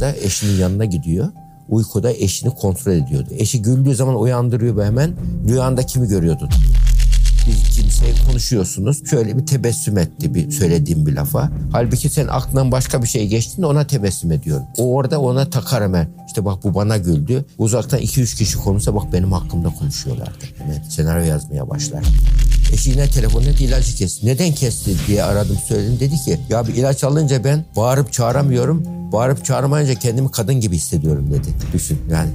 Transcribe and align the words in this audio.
rüyasında 0.00 0.26
eşinin 0.26 0.60
yanına 0.60 0.84
gidiyor. 0.84 1.28
Uykuda 1.68 2.12
eşini 2.12 2.54
kontrol 2.54 2.92
ediyordu. 2.92 3.28
Eşi 3.38 3.62
güldüğü 3.62 3.94
zaman 3.94 4.20
uyandırıyor 4.20 4.76
ve 4.76 4.86
hemen 4.86 5.10
rüyanda 5.48 5.82
kimi 5.82 6.08
görüyordu? 6.08 6.48
bir 7.46 7.70
kimseye 7.70 8.14
konuşuyorsunuz. 8.28 9.10
Şöyle 9.10 9.38
bir 9.38 9.46
tebessüm 9.46 9.98
etti 9.98 10.34
bir 10.34 10.50
söylediğim 10.50 11.06
bir 11.06 11.12
lafa. 11.12 11.50
Halbuki 11.72 12.08
sen 12.10 12.26
aklından 12.26 12.72
başka 12.72 13.02
bir 13.02 13.08
şey 13.08 13.26
geçtiğinde 13.28 13.66
ona 13.66 13.86
tebessüm 13.86 14.32
ediyorsun. 14.32 14.66
O 14.78 14.94
orada 14.94 15.20
ona 15.20 15.50
takar 15.50 15.82
hemen. 15.82 16.08
İşte 16.26 16.44
bak 16.44 16.64
bu 16.64 16.74
bana 16.74 16.96
güldü. 16.96 17.44
Uzaktan 17.58 18.00
2-3 18.00 18.36
kişi 18.36 18.58
konuşsa 18.58 18.94
bak 18.94 19.12
benim 19.12 19.32
hakkımda 19.32 19.68
konuşuyorlardı. 19.68 20.44
Hemen 20.58 20.82
senaryo 20.82 21.24
yazmaya 21.24 21.70
başlar. 21.70 22.04
Eşi 22.72 22.90
yine 22.90 23.06
telefonla 23.06 23.50
ilacı 23.50 23.94
kesti. 23.94 24.26
Neden 24.26 24.52
kesti 24.52 24.94
diye 25.06 25.24
aradım 25.24 25.58
söyledim. 25.68 26.00
Dedi 26.00 26.16
ki 26.16 26.40
ya 26.48 26.68
bir 26.68 26.74
ilaç 26.74 27.04
alınca 27.04 27.44
ben 27.44 27.64
bağırıp 27.76 28.12
çağıramıyorum. 28.12 28.99
Bağırıp 29.12 29.44
çağırmayınca 29.44 29.94
kendimi 29.94 30.30
kadın 30.30 30.60
gibi 30.60 30.76
hissediyorum 30.76 31.30
dedi. 31.30 31.48
Düşün 31.72 31.98
yani 32.10 32.30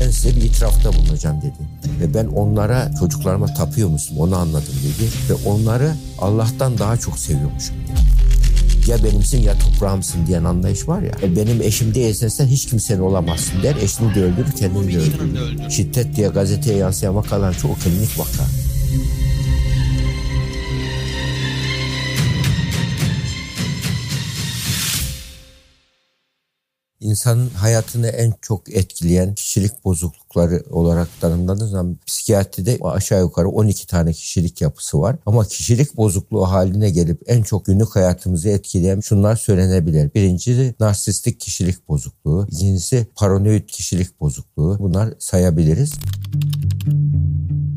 ben 0.00 0.10
size 0.10 0.36
bir 0.36 0.42
itirafta 0.42 0.92
bulunacağım 0.92 1.36
dedi. 1.42 1.54
Ve 2.00 2.14
ben 2.14 2.26
onlara 2.26 2.90
çocuklarıma 3.00 3.46
tapıyormuşum 3.46 4.18
onu 4.18 4.36
anladım 4.36 4.74
dedi. 4.82 5.10
Ve 5.30 5.48
onları 5.48 5.94
Allah'tan 6.18 6.78
daha 6.78 6.96
çok 6.96 7.18
seviyormuşum 7.18 7.76
dedi. 7.76 8.22
Ya 8.90 9.04
benimsin 9.04 9.38
ya 9.38 9.58
toprağımsın 9.58 10.26
diyen 10.26 10.44
anlayış 10.44 10.88
var 10.88 11.02
ya. 11.02 11.12
E 11.22 11.36
benim 11.36 11.62
eşim 11.62 11.94
değilsen 11.94 12.28
sen 12.28 12.46
hiç 12.46 12.66
kimsenin 12.66 13.00
olamazsın 13.00 13.62
der. 13.62 13.76
Eşini 13.76 14.14
de 14.14 14.24
öldürür 14.24 14.52
kendini 14.52 14.92
de 14.92 14.98
öldürür. 14.98 15.70
Şiddet 15.70 16.16
diye 16.16 16.28
gazeteye 16.28 16.78
yansıyan 16.78 17.16
vakalar 17.16 17.58
çok 17.58 17.80
klinik 17.80 18.18
vaka. 18.18 18.44
İnsanın 27.12 27.50
hayatını 27.50 28.08
en 28.08 28.34
çok 28.42 28.76
etkileyen 28.76 29.34
kişilik 29.34 29.84
bozuklukları 29.84 30.64
olarak 30.70 31.08
tanımladığınız 31.20 31.70
zaman 31.70 31.96
psikiyatride 32.06 32.78
aşağı 32.82 33.20
yukarı 33.20 33.48
12 33.48 33.86
tane 33.86 34.12
kişilik 34.12 34.60
yapısı 34.60 35.00
var. 35.00 35.16
Ama 35.26 35.44
kişilik 35.44 35.96
bozukluğu 35.96 36.44
haline 36.50 36.90
gelip 36.90 37.22
en 37.26 37.42
çok 37.42 37.64
günlük 37.66 37.96
hayatımızı 37.96 38.48
etkileyen 38.48 39.00
şunlar 39.00 39.36
söylenebilir. 39.36 40.14
Birincisi 40.14 40.74
narsistik 40.80 41.40
kişilik 41.40 41.88
bozukluğu. 41.88 42.46
İkincisi 42.50 43.06
paranoid 43.14 43.68
kişilik 43.68 44.20
bozukluğu. 44.20 44.76
Bunlar 44.78 45.14
sayabiliriz. 45.18 45.92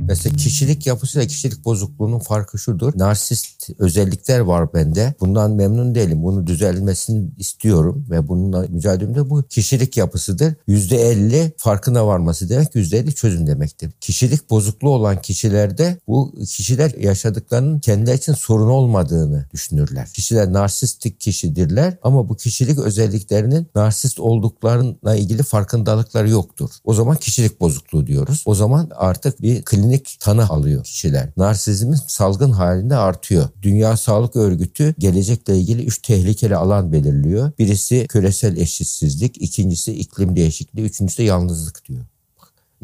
Mesela 0.08 0.36
kişilik 0.36 0.88
yapısıyla 0.88 1.28
kişilik 1.28 1.66
bozukluğunun 1.66 2.20
farkı 2.20 2.58
şudur. 2.58 2.94
Narsist 2.96 3.70
özellikler 3.80 4.40
var 4.40 4.74
bende. 4.74 5.14
Bundan 5.20 5.52
memnun 5.52 5.96
değilim. 5.96 6.24
Bunu 6.24 6.48
düzelmesini 6.48 7.30
istiyorum 7.38 8.06
ve 8.10 8.28
bununla 8.28 8.66
mücadelemde 8.70 9.30
bu 9.30 9.44
kişilik 9.44 9.98
yapısıdır. 9.98 10.54
%50 10.68 11.52
farkına 11.58 12.08
varması 12.08 12.50
demek 12.50 12.76
%50 12.76 13.12
çözüm 13.12 13.48
demektir. 13.48 13.92
Kişilik 14.02 14.50
bozukluğu 14.50 14.90
olan 14.90 15.22
kişilerde 15.22 15.98
bu 16.08 16.34
kişiler 16.50 16.94
yaşadıklarının 17.00 17.80
kendileri 17.80 18.18
için 18.18 18.34
sorun 18.34 18.70
olmadığını 18.70 19.46
düşünürler. 19.54 20.08
Kişiler 20.14 20.54
narsistik 20.54 21.20
kişidirler 21.20 21.98
ama 22.04 22.30
bu 22.30 22.36
kişilik 22.36 22.80
özelliklerinin 22.80 23.68
narsist 23.76 24.20
olduklarına 24.20 25.16
ilgili 25.16 25.44
farkındalıkları 25.44 26.30
yoktur. 26.30 26.70
O 26.84 26.94
zaman 26.94 27.18
kişilik 27.18 27.60
bozukluğu 27.60 28.08
diyoruz. 28.08 28.44
O 28.46 28.56
zaman 28.56 28.90
artık 28.96 29.42
bir 29.42 29.62
klinik 29.62 29.95
klinik 29.96 30.18
tanı 30.20 30.50
alıyor 30.50 30.84
kişiler. 30.84 31.30
Narsizmin 31.38 31.98
salgın 32.08 32.52
halinde 32.52 32.96
artıyor. 32.96 33.50
Dünya 33.62 33.98
Sağlık 33.98 34.36
Örgütü 34.36 34.96
gelecekle 35.00 35.58
ilgili 35.58 35.86
üç 35.86 36.02
tehlikeli 36.02 36.56
alan 36.56 36.92
belirliyor. 36.92 37.52
Birisi 37.60 38.06
küresel 38.10 38.58
eşitsizlik, 38.58 39.42
ikincisi 39.42 39.94
iklim 39.94 40.36
değişikliği, 40.36 40.82
üçüncüsü 40.82 41.18
de 41.18 41.24
yalnızlık 41.24 41.86
diyor 41.86 42.06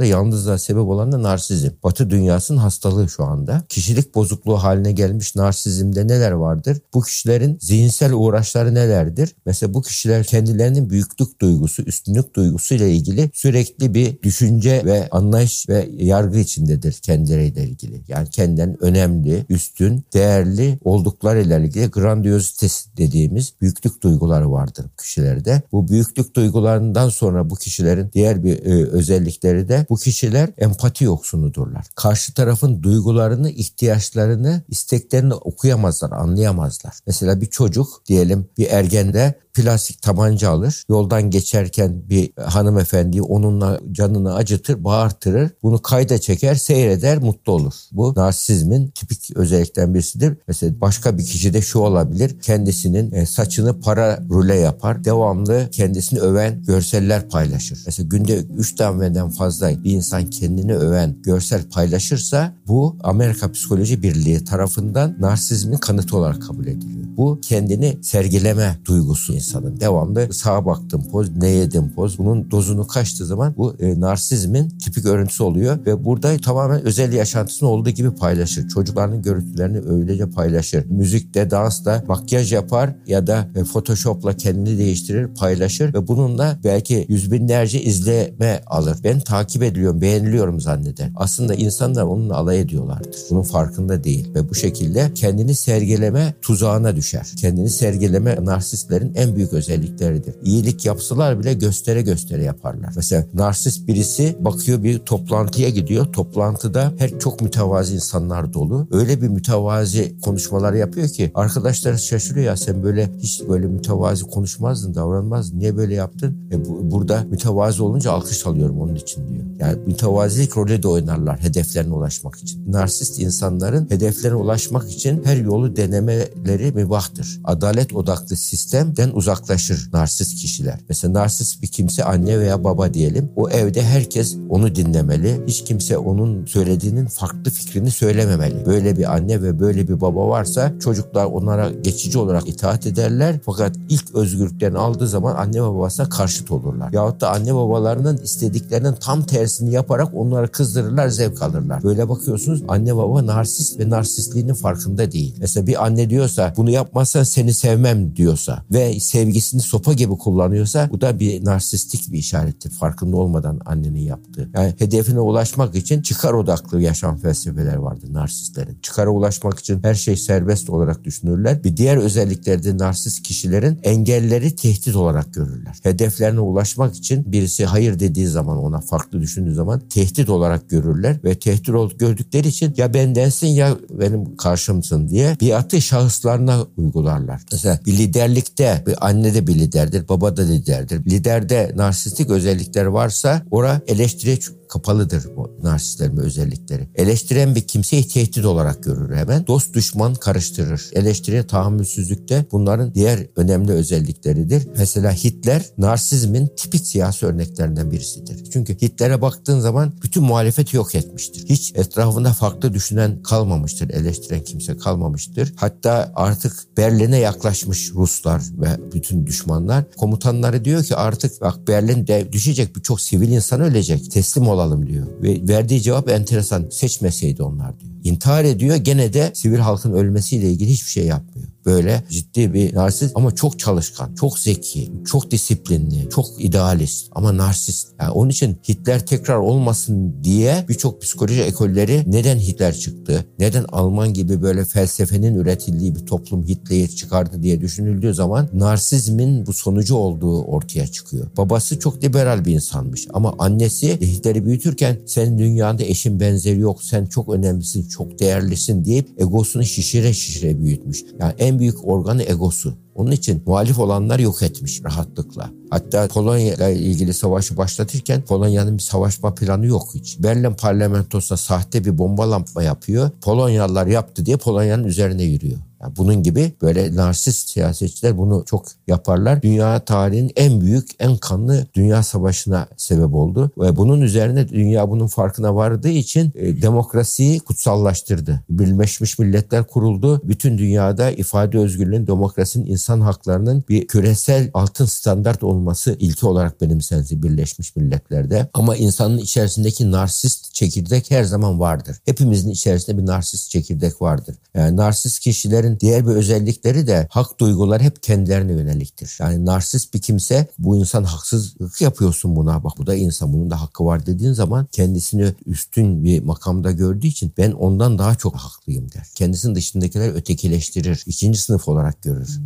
da 0.02 0.06
yalnızlığa 0.06 0.58
sebep 0.58 0.84
olan 0.84 1.12
da 1.12 1.24
narsizm. 1.24 1.70
Batı 1.84 2.10
dünyasının 2.10 2.58
hastalığı 2.58 3.10
şu 3.10 3.24
anda. 3.24 3.64
Kişilik 3.70 4.16
bozukluğu 4.16 4.58
haline 4.58 4.92
gelmiş 4.92 5.36
narsizmde 5.36 6.08
neler 6.08 6.32
vardır? 6.32 6.78
Bu 6.94 7.02
kişilerin 7.02 7.58
zihinsel 7.62 8.14
uğraşları 8.14 8.76
nelerdir? 8.76 9.36
Mesela 9.46 9.74
bu 9.74 9.82
kişiler 9.82 10.24
kendilerinin 10.24 10.90
büyüklük 10.90 11.42
duygusu, 11.42 11.84
üstünlük 11.84 12.36
duygusu 12.36 12.76
ile 12.76 12.92
ilgili 12.92 13.30
sürekli 13.34 13.94
bir 13.94 14.22
düşünce 14.24 14.82
ve 14.86 15.08
anlayış 15.12 15.70
ve 15.70 15.90
yargı 15.98 16.40
içindedir 16.40 16.94
kendileriyle 16.94 17.64
ilgili. 17.64 18.02
Yani 18.08 18.30
kendilerinin 18.30 18.84
önemli, 18.84 19.46
üstün, 19.50 20.04
değerli 20.14 20.80
olduklarıyla 20.84 21.60
ilgili 21.60 21.88
grandiyozitesi 21.88 22.98
dediğimiz 22.98 23.54
büyüklük 23.62 24.04
duyguları 24.04 24.52
vardır 24.52 24.86
kişilerde. 25.02 25.62
Bu 25.72 25.88
büyüklük 25.88 26.36
duygularından 26.36 27.10
sonra 27.10 27.50
bu 27.50 27.56
kişilerin 27.56 28.10
diğer 28.14 28.44
bir 28.44 28.66
e, 28.66 28.86
özellikleri 28.86 29.70
de 29.70 29.86
bu 29.92 29.96
kişiler 29.98 30.50
empati 30.58 31.04
yoksunudurlar. 31.04 31.86
Karşı 31.96 32.34
tarafın 32.34 32.84
duygularını, 32.84 33.50
ihtiyaçlarını, 33.50 34.64
isteklerini 34.70 35.34
okuyamazlar, 35.34 36.12
anlayamazlar. 36.12 36.94
Mesela 37.08 37.42
bir 37.42 37.46
çocuk 37.46 38.06
diyelim 38.06 38.50
bir 38.58 38.68
ergende 38.68 39.36
plastik 39.54 40.02
tabanca 40.02 40.50
alır. 40.50 40.84
Yoldan 40.90 41.30
geçerken 41.30 42.10
bir 42.10 42.32
hanımefendi 42.42 43.22
onunla 43.22 43.80
canını 43.92 44.36
acıtır, 44.36 44.84
bağırtırır. 44.84 45.52
Bunu 45.64 45.82
kayda 45.82 46.22
çeker, 46.22 46.56
seyreder, 46.56 47.18
mutlu 47.18 47.52
olur. 47.52 47.74
Bu 47.92 48.14
narsizmin 48.16 48.88
tipik 48.88 49.32
özellikten 49.36 49.94
birisidir. 49.94 50.38
Mesela 50.48 50.82
başka 50.82 51.18
bir 51.18 51.26
kişi 51.26 51.54
de 51.54 51.62
şu 51.62 51.80
olabilir. 51.80 52.40
Kendisinin 52.40 53.12
e, 53.12 53.26
saçını 53.26 53.82
para 53.82 54.24
rule 54.30 54.56
yapar. 54.56 55.04
Devamlı 55.04 55.70
kendisini 55.72 56.20
öven 56.20 56.64
görseller 56.64 57.30
paylaşır. 57.30 57.84
Mesela 57.86 58.08
günde 58.08 58.38
3 58.38 58.76
taneden 58.76 59.30
fazla 59.30 59.72
bir 59.84 59.92
insan 59.92 60.30
kendini 60.30 60.76
öven 60.76 61.16
görsel 61.24 61.64
paylaşırsa 61.70 62.54
bu 62.68 62.98
Amerika 63.04 63.52
Psikoloji 63.52 64.04
Birliği 64.04 64.44
tarafından 64.44 65.16
narsizmin 65.20 65.78
kanıtı 65.78 66.18
olarak 66.18 66.42
kabul 66.42 66.68
ediliyor. 66.68 67.06
Bu 67.18 67.40
kendini 67.42 67.98
sergileme 68.02 68.78
duygusu 68.86 69.34
insanın. 69.34 69.80
Devamlı 69.80 70.34
sağa 70.34 70.66
baktım 70.66 71.04
poz, 71.12 71.36
ne 71.38 71.50
yedim 71.50 71.92
poz. 71.96 72.18
Bunun 72.18 72.52
dozunu 72.52 72.88
kaçtığı 72.88 73.26
zaman 73.26 73.54
bu 73.58 73.76
e, 73.80 74.00
narsizmin 74.00 74.70
tipik 74.70 75.06
örüntüsü 75.06 75.44
oluyor 75.44 75.86
ve 75.86 76.06
burada 76.06 76.38
tamamen 76.38 76.82
özel 76.82 77.14
yaşantısını 77.14 77.70
olduğu 77.70 77.90
gibi 77.90 78.12
paylaşır. 78.12 78.68
Çocuklarının 78.68 79.22
görüntülerini 79.22 79.80
öylece 79.80 80.30
paylaşır. 80.30 80.86
Müzikte, 80.86 81.52
dansta 81.52 82.04
makyaj 82.08 82.54
yapar 82.54 82.96
ya 83.08 83.28
da 83.28 83.48
e, 83.56 83.64
Photoshop'la 83.64 84.38
kendini 84.38 84.78
değiştirir, 84.78 85.28
paylaşır 85.28 85.94
ve 85.94 86.08
bununla 86.08 86.60
belki 86.64 87.06
yüz 87.10 87.32
binlerce 87.32 87.82
izleme 87.82 88.62
alır. 88.68 88.98
Ben 89.04 89.20
takip 89.20 89.61
ediliyorum, 89.62 90.02
beğeniliyorum 90.02 90.62
zanneder. 90.62 91.12
Aslında 91.16 91.56
insanlar 91.56 92.04
onunla 92.04 92.38
alay 92.38 92.60
ediyorlardır. 92.60 93.16
Bunun 93.30 93.42
farkında 93.42 94.04
değil 94.04 94.36
ve 94.36 94.50
bu 94.50 94.56
şekilde 94.56 95.12
kendini 95.16 95.56
sergileme 95.56 96.34
tuzağına 96.42 96.96
düşer. 96.96 97.28
Kendini 97.38 97.70
sergileme 97.70 98.38
narsistlerin 98.42 99.14
en 99.16 99.36
büyük 99.36 99.54
özellikleridir. 99.54 100.36
İyilik 100.44 100.86
yapsalar 100.86 101.40
bile 101.40 101.54
göstere 101.54 102.02
göstere 102.02 102.44
yaparlar. 102.44 102.94
Mesela 102.96 103.26
narsist 103.34 103.88
birisi 103.88 104.36
bakıyor 104.40 104.84
bir 104.84 105.00
toplantıya 105.00 105.70
gidiyor. 105.70 106.14
Toplantıda 106.14 106.94
her 106.98 107.20
çok 107.20 107.42
mütevazi 107.42 107.96
insanlar 107.96 108.54
dolu. 108.54 108.88
Öyle 108.92 109.22
bir 109.22 109.28
mütevazi 109.28 110.16
konuşmalar 110.22 110.74
yapıyor 110.74 111.08
ki 111.08 111.32
arkadaşlar 111.36 111.98
şaşırıyor 111.98 112.46
ya 112.46 112.58
sen 112.58 112.84
böyle 112.84 113.10
hiç 113.20 113.42
böyle 113.50 113.68
mütevazi 113.68 114.24
konuşmazdın, 114.24 114.96
davranmazdın. 114.96 115.60
Niye 115.60 115.78
böyle 115.78 115.94
yaptın? 115.94 116.38
E 116.52 116.66
bu, 116.66 116.92
burada 116.92 117.24
mütevazi 117.30 117.84
olunca 117.84 118.12
alkış 118.12 118.48
alıyorum 118.48 118.82
onun 118.82 118.96
için 118.96 119.30
diyor. 119.30 119.44
Yani 119.60 119.78
mütevazilik 119.86 120.58
rolü 120.58 120.84
de 120.84 120.88
oynarlar 120.88 121.40
hedeflerine 121.40 121.94
ulaşmak 121.94 122.36
için. 122.36 122.72
Narsist 122.72 123.20
insanların 123.20 123.90
hedeflerine 123.90 124.38
ulaşmak 124.38 124.92
için 124.92 125.24
her 125.24 125.38
yolu 125.38 125.76
denemeleri 125.76 126.72
mübahtır. 126.72 127.40
Adalet 127.44 127.94
odaklı 127.94 128.36
sistemden 128.36 129.10
uzaklaşır 129.14 129.90
narsist 129.94 130.36
kişiler. 130.36 130.80
Mesela 130.90 131.14
narsist 131.14 131.62
bir 131.62 131.68
kimse 131.68 132.04
anne 132.04 132.40
veya 132.40 132.64
baba 132.64 132.94
diyelim. 132.94 133.32
O 133.36 133.50
evde 133.50 133.84
herkes 133.84 134.38
onu 134.50 134.76
dinlemeli. 134.76 135.42
Hiç 135.48 135.64
kimse 135.64 135.98
onun 135.98 136.46
söylediğinin 136.46 137.06
farklı 137.06 137.52
fikrini 137.52 137.92
söylememeli. 137.92 138.66
Böyle 138.66 138.98
bir 138.98 139.16
anne 139.16 139.42
ve 139.42 139.60
böyle 139.60 139.88
bir 139.88 140.02
baba 140.02 140.28
varsa 140.28 140.74
çocuklar 140.80 141.26
onlara 141.26 141.72
geçici 141.72 142.18
olarak 142.18 142.50
itaat 142.50 142.88
ederler. 142.88 143.40
Fakat 143.46 143.76
ilk 143.90 144.16
özgürlüklerini 144.16 144.78
aldığı 144.78 145.08
zaman 145.08 145.36
anne 145.36 145.64
ve 145.64 145.68
babasına 145.68 146.10
karşıt 146.10 146.52
olurlar. 146.52 146.94
Yahut 146.94 147.22
da 147.22 147.32
anne 147.32 147.56
babalarının 147.56 148.18
istediklerinin 148.18 148.94
tam 148.94 149.24
tersi 149.24 149.51
tersini 149.52 149.74
yaparak 149.74 150.14
onları 150.14 150.48
kızdırırlar, 150.52 151.08
zevk 151.08 151.42
alırlar. 151.42 151.84
Böyle 151.84 152.10
bakıyorsunuz 152.10 152.64
anne 152.68 152.96
baba 152.96 153.26
narsist 153.26 153.80
ve 153.80 153.90
narsistliğinin 153.90 154.54
farkında 154.54 155.12
değil. 155.12 155.36
Mesela 155.40 155.68
bir 155.68 155.86
anne 155.86 156.10
diyorsa 156.10 156.54
bunu 156.58 156.70
yapmazsan 156.70 157.24
seni 157.24 157.54
sevmem 157.54 158.16
diyorsa 158.16 158.64
ve 158.72 159.00
sevgisini 159.00 159.62
sopa 159.62 159.94
gibi 159.94 160.18
kullanıyorsa 160.18 160.90
bu 160.92 161.02
da 161.02 161.20
bir 161.20 161.46
narsistik 161.46 162.12
bir 162.12 162.18
işarettir. 162.18 162.70
Farkında 162.70 163.18
olmadan 163.18 163.60
annenin 163.66 164.00
yaptığı. 164.00 164.50
Yani 164.54 164.74
hedefine 164.78 165.20
ulaşmak 165.20 165.76
için 165.76 166.02
çıkar 166.02 166.34
odaklı 166.34 166.82
yaşam 166.82 167.18
felsefeler 167.18 167.76
vardır 167.76 168.14
narsistlerin. 168.14 168.78
Çıkara 168.82 169.10
ulaşmak 169.10 169.60
için 169.60 169.84
her 169.84 169.96
şey 169.96 170.18
serbest 170.18 170.70
olarak 170.70 171.04
düşünürler. 171.04 171.64
Bir 171.64 171.78
diğer 171.78 171.98
özelliklerde 171.98 172.78
narsist 172.78 173.24
kişilerin 173.24 173.80
engelleri 173.84 174.56
tehdit 174.56 174.96
olarak 174.96 175.34
görürler. 175.34 175.80
Hedeflerine 175.84 176.40
ulaşmak 176.40 176.96
için 176.96 177.32
birisi 177.32 177.66
hayır 177.66 178.00
dediği 178.00 178.28
zaman 178.28 178.58
ona 178.58 178.82
farklı 178.82 179.22
düşündüğü 179.32 179.54
zaman 179.54 179.80
tehdit 179.80 180.30
olarak 180.30 180.70
görürler 180.70 181.18
ve 181.24 181.40
tehdit 181.40 181.70
olarak 181.70 182.00
gördükleri 182.00 182.48
için 182.48 182.74
ya 182.78 182.94
bendensin 182.94 183.48
ya 183.48 183.78
benim 183.90 184.36
karşımsın 184.38 185.10
diye 185.10 185.38
bir 185.42 185.52
atı 185.52 185.82
şahıslarına 185.82 186.66
uygularlar. 186.78 187.42
Mesela 187.52 187.80
bir 187.86 187.98
liderlikte 187.98 188.84
bir 188.88 189.08
anne 189.08 189.34
de 189.34 189.48
bir 189.48 189.56
liderdir, 189.56 190.08
baba 190.10 190.38
da 190.38 190.42
liderdir. 190.42 191.06
Liderde 191.06 191.72
narsistik 191.76 192.30
özellikler 192.30 192.86
varsa 192.86 193.42
ora 193.52 193.82
eleştiriye 193.88 194.38
kapalıdır 194.72 195.26
bu 195.36 195.52
narsistlerin 195.64 196.18
özellikleri. 196.18 196.90
Eleştiren 196.96 197.56
bir 197.56 197.62
kimseyi 197.62 198.08
tehdit 198.08 198.46
olarak 198.46 198.84
görür 198.84 199.16
hemen. 199.16 199.48
Dost 199.48 199.74
düşman 199.74 200.16
karıştırır. 200.16 200.90
Eleştiriye 200.94 201.48
tahammülsüzlükte 201.48 202.46
bunların 202.52 202.94
diğer 202.94 203.28
önemli 203.36 203.72
özellikleridir. 203.72 204.68
Mesela 204.78 205.12
Hitler 205.12 205.66
narsizmin 205.78 206.48
tipik 206.58 206.88
siyasi 206.88 207.26
örneklerinden 207.26 207.92
birisidir. 207.92 208.52
Çünkü 208.54 208.82
Hitler'e 208.82 209.22
baktığın 209.22 209.60
zaman 209.60 209.94
bütün 210.04 210.24
muhalefeti 210.24 210.76
yok 210.76 210.96
etmiştir. 210.96 211.50
Hiç 211.50 211.74
etrafında 211.76 212.34
farklı 212.34 212.74
düşünen 212.74 213.24
kalmamıştır. 213.24 213.90
Eleştiren 213.90 214.44
kimse 214.44 214.78
kalmamıştır. 214.78 215.54
Hatta 215.56 216.12
artık 216.16 216.78
Berlin'e 216.78 217.18
yaklaşmış 217.18 217.92
Ruslar 217.94 218.42
ve 218.58 218.94
bütün 218.94 219.28
düşmanlar. 219.28 219.92
Komutanları 219.98 220.66
diyor 220.66 220.84
ki 220.84 220.96
artık 220.96 221.42
bak 221.42 221.68
Berlin 221.68 222.08
de 222.08 222.34
düşecek 222.34 222.76
birçok 222.76 223.02
sivil 223.02 223.30
insan 223.30 223.62
ölecek. 223.62 224.12
Teslim 224.12 224.48
olalım 224.48 224.61
alalım 224.62 224.88
diyor. 224.88 225.08
Ve 225.22 225.48
verdiği 225.48 225.82
cevap 225.82 226.10
enteresan. 226.10 226.70
Seçmeseydi 226.72 227.44
onlar 227.44 227.80
diyor. 227.80 227.92
İntihar 228.04 228.44
ediyor 228.44 228.76
gene 228.76 229.14
de 229.14 229.32
sivil 229.34 229.58
halkın 229.58 229.94
ölmesiyle 229.94 230.52
ilgili 230.52 230.70
hiçbir 230.70 230.92
şey 230.92 231.06
yapmıyor 231.06 231.51
böyle 231.66 232.04
ciddi 232.10 232.54
bir 232.54 232.76
narsist 232.76 233.12
ama 233.16 233.36
çok 233.36 233.60
çalışkan, 233.60 234.16
çok 234.16 234.40
zeki, 234.40 234.92
çok 235.06 235.32
disiplinli, 235.32 236.10
çok 236.10 236.26
idealist 236.40 237.08
ama 237.12 237.38
narsist. 237.38 237.88
Yani 238.00 238.12
onun 238.12 238.30
için 238.30 238.58
Hitler 238.70 239.06
tekrar 239.06 239.38
olmasın 239.38 240.16
diye 240.24 240.66
birçok 240.70 241.02
psikoloji 241.02 241.42
ekolleri 241.42 242.04
neden 242.08 242.38
Hitler 242.38 242.76
çıktı? 242.76 243.26
Neden 243.40 243.66
Alman 243.72 244.14
gibi 244.14 244.42
böyle 244.42 244.66
felsefenin 244.66 245.36
üretildiği 245.36 245.96
bir 245.96 246.06
toplum 246.06 246.48
Hitler'i 246.48 246.96
çıkardı 246.96 247.44
diye 247.44 247.62
düşünüldüğü 247.62 248.14
zaman 248.14 248.50
narsizmin 248.54 249.46
bu 249.46 249.54
sonucu 249.54 249.96
olduğu 249.96 250.44
ortaya 250.44 250.88
çıkıyor. 250.88 251.28
Babası 251.38 251.80
çok 251.80 252.04
liberal 252.04 252.46
bir 252.46 252.54
insanmış 252.54 253.08
ama 253.14 253.36
annesi 253.40 254.02
Hitler'i 254.02 254.46
büyütürken 254.46 255.00
senin 255.06 255.38
dünyanda 255.38 255.84
eşin 255.84 256.20
benzeri 256.20 256.60
yok, 256.60 256.84
sen 256.84 257.06
çok 257.06 257.30
önemlisin, 257.30 257.88
çok 257.88 258.20
değerlisin 258.20 258.86
deyip 258.86 259.22
egosunu 259.22 259.64
şişire 259.64 260.14
şişire 260.14 260.60
büyütmüş. 260.64 261.04
Yani 261.20 261.34
en 261.40 261.51
en 261.52 261.60
büyük 261.60 261.88
organı 261.88 262.24
egosu. 262.24 262.74
Onun 262.96 263.12
için 263.12 263.44
muhalif 263.46 263.80
olanlar 263.80 264.20
yok 264.20 264.44
etmiş 264.44 264.84
rahatlıkla. 264.84 265.50
Hatta 265.70 266.08
Polonya 266.08 266.54
ile 266.54 266.76
ilgili 266.76 267.14
savaşı 267.14 267.58
başlatırken 267.58 268.22
Polonya'nın 268.22 268.78
bir 268.78 268.84
savaşma 268.84 269.34
planı 269.34 269.66
yok 269.66 269.88
hiç. 269.94 270.20
Berlin 270.20 270.54
parlamentosuna 270.54 271.38
sahte 271.38 271.86
bir 271.86 271.98
bombalanma 271.98 272.64
yapıyor. 272.64 273.10
Polonyalılar 273.22 273.88
yaptı 273.88 274.26
diye 274.26 274.38
Polonya'nın 274.38 274.84
üzerine 274.84 275.24
yürüyor. 275.24 275.60
Yani 275.82 275.96
bunun 275.98 276.24
gibi 276.24 276.54
böyle 276.62 276.96
narsist 276.96 277.50
siyasetçiler 277.50 278.18
bunu 278.18 278.44
çok 278.46 278.66
yaparlar. 278.88 279.42
Dünya 279.42 279.80
tarihinin 279.80 280.32
en 280.36 280.62
büyük, 280.62 280.90
en 281.00 281.18
kanlı 281.18 281.68
dünya 281.74 282.04
savaşına 282.04 282.68
sebep 282.78 283.14
oldu. 283.14 283.52
Ve 283.58 283.76
bunun 283.76 284.02
üzerine 284.02 284.50
dünya 284.50 284.90
bunun 284.90 285.08
farkına 285.08 285.56
vardığı 285.56 285.90
için 285.90 286.32
e, 286.36 286.62
demokrasiyi 286.62 287.40
kutsallaştırdı. 287.40 288.42
Birleşmiş 288.50 289.20
Milletler 289.20 289.68
kuruldu. 289.68 290.22
Bütün 290.24 290.58
dünyada 290.58 291.12
ifade 291.12 291.58
özgürlüğünün, 291.58 292.08
demokrasinin, 292.08 292.66
insan 292.66 293.02
haklarının 293.02 293.64
bir 293.70 293.88
küresel 293.88 294.50
altın 294.54 294.86
standart 294.86 295.44
olması 295.44 295.96
ilki 296.00 296.26
olarak 296.26 296.62
benimsendi 296.62 297.24
Birleşmiş 297.24 297.76
Milletler'de. 297.76 298.50
Ama 298.54 298.76
insanın 298.76 299.18
içerisindeki 299.18 299.92
narsist 299.92 300.54
çekirdek 300.54 301.12
her 301.12 301.24
zaman 301.24 301.60
vardır. 301.60 301.98
Hepimizin 302.06 302.50
içerisinde 302.50 302.98
bir 302.98 303.06
narsist 303.06 303.50
çekirdek 303.50 304.02
vardır. 304.02 304.36
Yani 304.54 304.78
narsist 304.78 305.20
kişilerin 305.20 305.71
kişilerin 305.72 305.80
diğer 305.80 306.08
bir 306.08 306.12
özellikleri 306.12 306.88
de 306.88 307.08
hak 307.12 307.40
duyguları 307.40 307.84
hep 307.84 308.04
kendilerine 308.04 308.52
yöneliktir. 308.52 309.18
Yani 309.20 309.46
narsist 309.46 309.94
bir 309.94 310.02
kimse 310.02 310.48
bu 310.60 310.78
insan 310.78 311.04
haksızlık 311.04 311.82
yapıyorsun 311.82 312.36
buna 312.36 312.64
bak 312.64 312.74
bu 312.78 312.88
da 312.88 312.96
insan 312.96 313.34
bunun 313.34 313.50
da 313.50 313.62
hakkı 313.62 313.86
var 313.86 314.06
dediğin 314.06 314.34
zaman 314.34 314.68
kendisini 314.72 315.34
üstün 315.46 316.04
bir 316.04 316.24
makamda 316.24 316.72
gördüğü 316.72 317.08
için 317.08 317.34
ben 317.38 317.52
ondan 317.52 317.98
daha 317.98 318.16
çok 318.16 318.36
haklıyım 318.36 318.92
der. 318.92 319.08
Kendisinin 319.16 319.56
dışındakiler 319.56 320.14
ötekileştirir. 320.14 321.04
ikinci 321.08 321.40
sınıf 321.40 321.68
olarak 321.68 322.02
görür. 322.02 322.40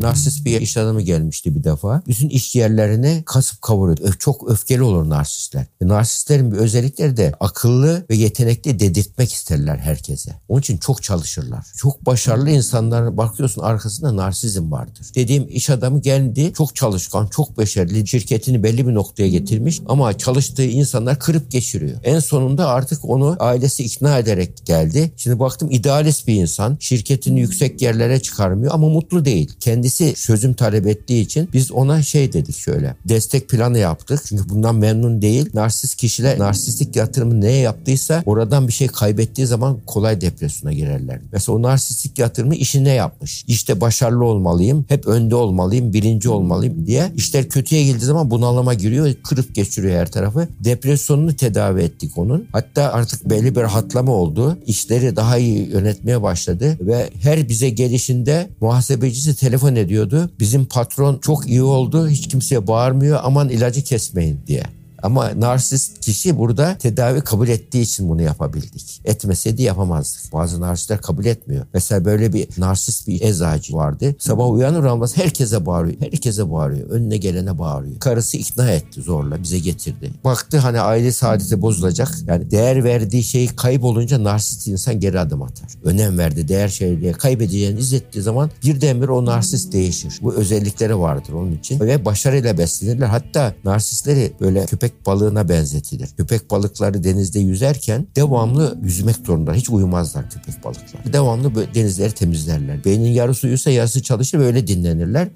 Narsist 0.00 0.44
bir 0.44 0.60
iş 0.60 0.76
adamı 0.76 1.02
gelmişti 1.02 1.54
bir 1.54 1.64
defa. 1.64 2.02
Bütün 2.08 2.28
iş 2.28 2.54
yerlerini 2.54 3.22
kasıp 3.26 3.62
kavuruyor. 3.62 3.98
Öf, 4.02 4.20
çok 4.20 4.50
öfkeli 4.50 4.82
olur 4.82 5.08
narsistler. 5.08 5.66
E, 5.80 5.88
narsistlerin 5.88 6.52
bir 6.52 6.56
özellikleri 6.56 7.16
de 7.16 7.34
akıllı 7.40 8.06
ve 8.10 8.16
yetenekli 8.16 8.80
dedirtmek 8.80 9.32
isterler 9.32 9.76
herkese. 9.76 10.32
Onun 10.48 10.60
için 10.60 10.76
çok 10.76 11.02
çalışırlar. 11.02 11.66
Çok 11.76 12.06
başarılı 12.06 12.50
insanlar 12.50 13.16
bakıyorsun 13.16 13.62
arkasında 13.62 14.16
narsizm 14.16 14.72
vardır. 14.72 15.06
Dediğim 15.14 15.46
iş 15.48 15.70
adamı 15.70 16.00
geldi 16.00 16.52
çok 16.56 16.76
çalışkan, 16.76 17.26
çok 17.26 17.56
başarılı. 17.56 18.06
Şirketini 18.06 18.62
belli 18.62 18.86
bir 18.86 18.94
noktaya 18.94 19.28
getirmiş 19.28 19.80
ama 19.86 20.18
çalıştığı 20.18 20.64
insanlar 20.64 21.18
kırıp 21.18 21.50
geçiriyor. 21.50 21.98
En 22.04 22.18
sonunda 22.18 22.68
artık 22.68 23.04
onu 23.04 23.36
ailesi 23.38 23.84
ikna 23.84 24.18
ederek 24.18 24.66
geldi. 24.66 25.12
Şimdi 25.16 25.38
baktım 25.38 25.70
idealist 25.70 26.26
bir 26.26 26.34
insan. 26.34 26.76
Şirketini 26.80 27.40
yüksek 27.40 27.82
yerlere 27.82 28.20
çıkarmıyor 28.20 28.74
ama 28.74 28.88
mutlu 28.88 29.24
değil. 29.24 29.52
Kendisi 29.88 30.26
çözüm 30.26 30.54
talep 30.54 30.86
ettiği 30.86 31.22
için 31.22 31.48
biz 31.52 31.72
ona 31.72 32.02
şey 32.02 32.32
dedik 32.32 32.56
şöyle. 32.56 32.96
Destek 33.04 33.48
planı 33.48 33.78
yaptık. 33.78 34.20
Çünkü 34.28 34.48
bundan 34.48 34.74
memnun 34.74 35.22
değil. 35.22 35.50
Narsist 35.54 35.96
kişiler 35.96 36.38
narsistik 36.38 36.96
yatırımı 36.96 37.40
neye 37.40 37.58
yaptıysa 37.58 38.22
oradan 38.26 38.68
bir 38.68 38.72
şey 38.72 38.88
kaybettiği 38.88 39.46
zaman 39.46 39.78
kolay 39.86 40.20
depresyona 40.20 40.72
girer 40.72 41.08
derler. 41.08 41.20
Mesela 41.32 41.58
o 41.58 41.62
narsistik 41.62 42.18
yatırımı 42.18 42.54
işine 42.54 42.90
yapmış. 42.90 43.44
İşte 43.48 43.80
başarılı 43.80 44.24
olmalıyım, 44.24 44.84
hep 44.88 45.06
önde 45.06 45.34
olmalıyım, 45.34 45.92
birinci 45.92 46.28
olmalıyım 46.28 46.86
diye. 46.86 47.12
İşler 47.16 47.48
kötüye 47.48 47.84
geldiği 47.84 48.04
zaman 48.04 48.30
bunalıma 48.30 48.74
giriyor, 48.74 49.14
kırıp 49.24 49.54
geçiriyor 49.54 50.00
her 50.00 50.10
tarafı. 50.10 50.48
Depresyonunu 50.64 51.36
tedavi 51.36 51.82
ettik 51.82 52.18
onun. 52.18 52.46
Hatta 52.52 52.92
artık 52.92 53.30
belli 53.30 53.54
bir 53.54 53.60
rahatlama 53.60 54.12
oldu. 54.12 54.58
İşleri 54.66 55.16
daha 55.16 55.38
iyi 55.38 55.70
yönetmeye 55.70 56.22
başladı 56.22 56.78
ve 56.80 57.10
her 57.22 57.48
bize 57.48 57.70
gelişinde 57.70 58.48
muhasebecisi 58.60 59.36
telefon 59.36 59.77
ediyordu. 59.78 60.30
Bizim 60.38 60.64
patron 60.66 61.18
çok 61.18 61.48
iyi 61.48 61.62
oldu, 61.62 62.08
hiç 62.08 62.28
kimseye 62.28 62.66
bağırmıyor, 62.66 63.20
aman 63.22 63.48
ilacı 63.48 63.84
kesmeyin 63.84 64.40
diye. 64.46 64.77
Ama 65.02 65.40
narsist 65.40 66.00
kişi 66.00 66.38
burada 66.38 66.78
tedavi 66.78 67.20
kabul 67.20 67.48
ettiği 67.48 67.82
için 67.82 68.08
bunu 68.08 68.22
yapabildik. 68.22 69.00
Etmeseydi 69.04 69.62
yapamazdık. 69.62 70.32
Bazı 70.32 70.60
narsistler 70.60 71.00
kabul 71.00 71.24
etmiyor. 71.24 71.66
Mesela 71.74 72.04
böyle 72.04 72.32
bir 72.32 72.48
narsist 72.58 73.08
bir 73.08 73.20
eczacı 73.20 73.74
vardı. 73.74 74.16
Sabah 74.18 74.50
uyanır 74.50 74.82
uyanmaz 74.82 75.16
herkese 75.16 75.66
bağırıyor. 75.66 76.00
Herkese 76.00 76.50
bağırıyor. 76.50 76.90
Önüne 76.90 77.16
gelene 77.16 77.58
bağırıyor. 77.58 77.98
Karısı 78.00 78.36
ikna 78.36 78.70
etti 78.70 79.02
zorla 79.02 79.42
bize 79.42 79.58
getirdi. 79.58 80.10
Baktı 80.24 80.58
hani 80.58 80.80
aile 80.80 81.12
saadeti 81.12 81.62
bozulacak. 81.62 82.08
Yani 82.26 82.50
değer 82.50 82.84
verdiği 82.84 83.22
şey 83.22 83.48
kaybolunca 83.56 84.24
narsist 84.24 84.68
insan 84.68 85.00
geri 85.00 85.20
adım 85.20 85.42
atar. 85.42 85.68
Önem 85.84 86.18
verdi 86.18 86.48
değer 86.48 86.68
şeyliğe 86.68 87.12
kaybedeceğini 87.12 87.78
izlettiği 87.80 88.22
zaman 88.22 88.50
birdenbire 88.64 89.10
o 89.12 89.24
narsist 89.24 89.72
değişir. 89.72 90.18
Bu 90.22 90.34
özellikleri 90.34 90.98
vardır 90.98 91.32
onun 91.32 91.52
için. 91.52 91.80
Ve 91.80 92.04
başarıyla 92.04 92.58
beslenirler. 92.58 93.06
Hatta 93.06 93.54
narsistleri 93.64 94.32
böyle 94.40 94.66
köpek 94.66 94.87
köpek 94.88 95.06
balığına 95.06 95.48
benzetilir. 95.48 96.08
Köpek 96.16 96.50
balıkları 96.50 97.04
denizde 97.04 97.38
yüzerken 97.38 98.06
devamlı 98.16 98.78
yüzmek 98.82 99.16
zorunda. 99.26 99.52
Hiç 99.52 99.70
uyumazlar 99.70 100.30
köpek 100.30 100.64
balıklar. 100.64 101.12
Devamlı 101.12 101.74
denizleri 101.74 102.12
temizlerler. 102.12 102.84
Beynin 102.84 103.10
yarısı 103.10 103.46
uyusa 103.46 103.70
yarısı 103.70 104.02
çalışır 104.02 104.38
ve 104.38 104.44
öyle 104.44 104.66
dinlenirler. 104.66 105.28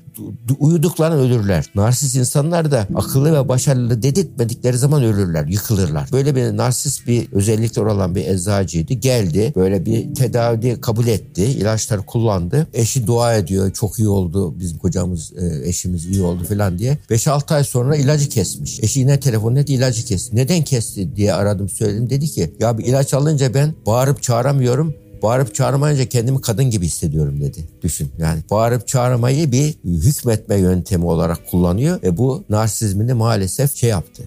Uyuduklarını 0.58 1.20
ölürler. 1.20 1.64
Narsist 1.74 2.16
insanlar 2.16 2.70
da 2.70 2.86
akıllı 2.94 3.32
ve 3.32 3.48
başarılı 3.48 4.02
dedirtmedikleri 4.02 4.78
zaman 4.78 5.02
ölürler, 5.02 5.46
yıkılırlar. 5.46 6.08
Böyle 6.12 6.36
bir 6.36 6.56
narsist 6.56 7.06
bir 7.06 7.32
özellikler 7.32 7.82
olan 7.82 8.14
bir 8.14 8.26
eczacıydı. 8.26 8.92
Geldi 8.92 9.52
böyle 9.56 9.86
bir 9.86 10.14
tedavi 10.14 10.80
kabul 10.80 11.06
etti. 11.06 11.44
ilaçları 11.44 12.02
kullandı. 12.02 12.66
Eşi 12.74 13.06
dua 13.06 13.34
ediyor. 13.34 13.72
Çok 13.72 13.98
iyi 13.98 14.08
oldu. 14.08 14.58
Bizim 14.58 14.78
kocamız, 14.78 15.32
e, 15.32 15.68
eşimiz 15.68 16.06
iyi 16.06 16.22
oldu 16.22 16.44
falan 16.44 16.78
diye. 16.78 16.98
5-6 17.10 17.54
ay 17.54 17.64
sonra 17.64 17.96
ilacı 17.96 18.28
kesmiş. 18.28 18.80
Eşi 18.82 19.00
yine 19.00 19.20
telefon 19.20 19.41
telefon 19.42 19.56
etti 19.56 19.74
ilacı 19.74 20.04
kesti. 20.04 20.36
Neden 20.36 20.62
kesti 20.62 21.16
diye 21.16 21.34
aradım 21.34 21.68
söyledim. 21.68 22.10
Dedi 22.10 22.26
ki 22.26 22.54
ya 22.60 22.78
bir 22.78 22.84
ilaç 22.84 23.14
alınca 23.14 23.54
ben 23.54 23.74
bağırıp 23.86 24.22
çağıramıyorum. 24.22 24.94
Bağırıp 25.22 25.54
çağırmayınca 25.54 26.08
kendimi 26.08 26.40
kadın 26.40 26.64
gibi 26.64 26.86
hissediyorum 26.86 27.40
dedi. 27.40 27.68
Düşün 27.82 28.12
yani 28.18 28.40
bağırıp 28.50 28.88
çağırmayı 28.88 29.52
bir 29.52 29.74
hükmetme 29.84 30.56
yöntemi 30.56 31.06
olarak 31.06 31.50
kullanıyor. 31.50 32.02
Ve 32.02 32.16
bu 32.16 32.44
narsizmini 32.48 33.14
maalesef 33.14 33.76
şey 33.76 33.90
yaptı. 33.90 34.22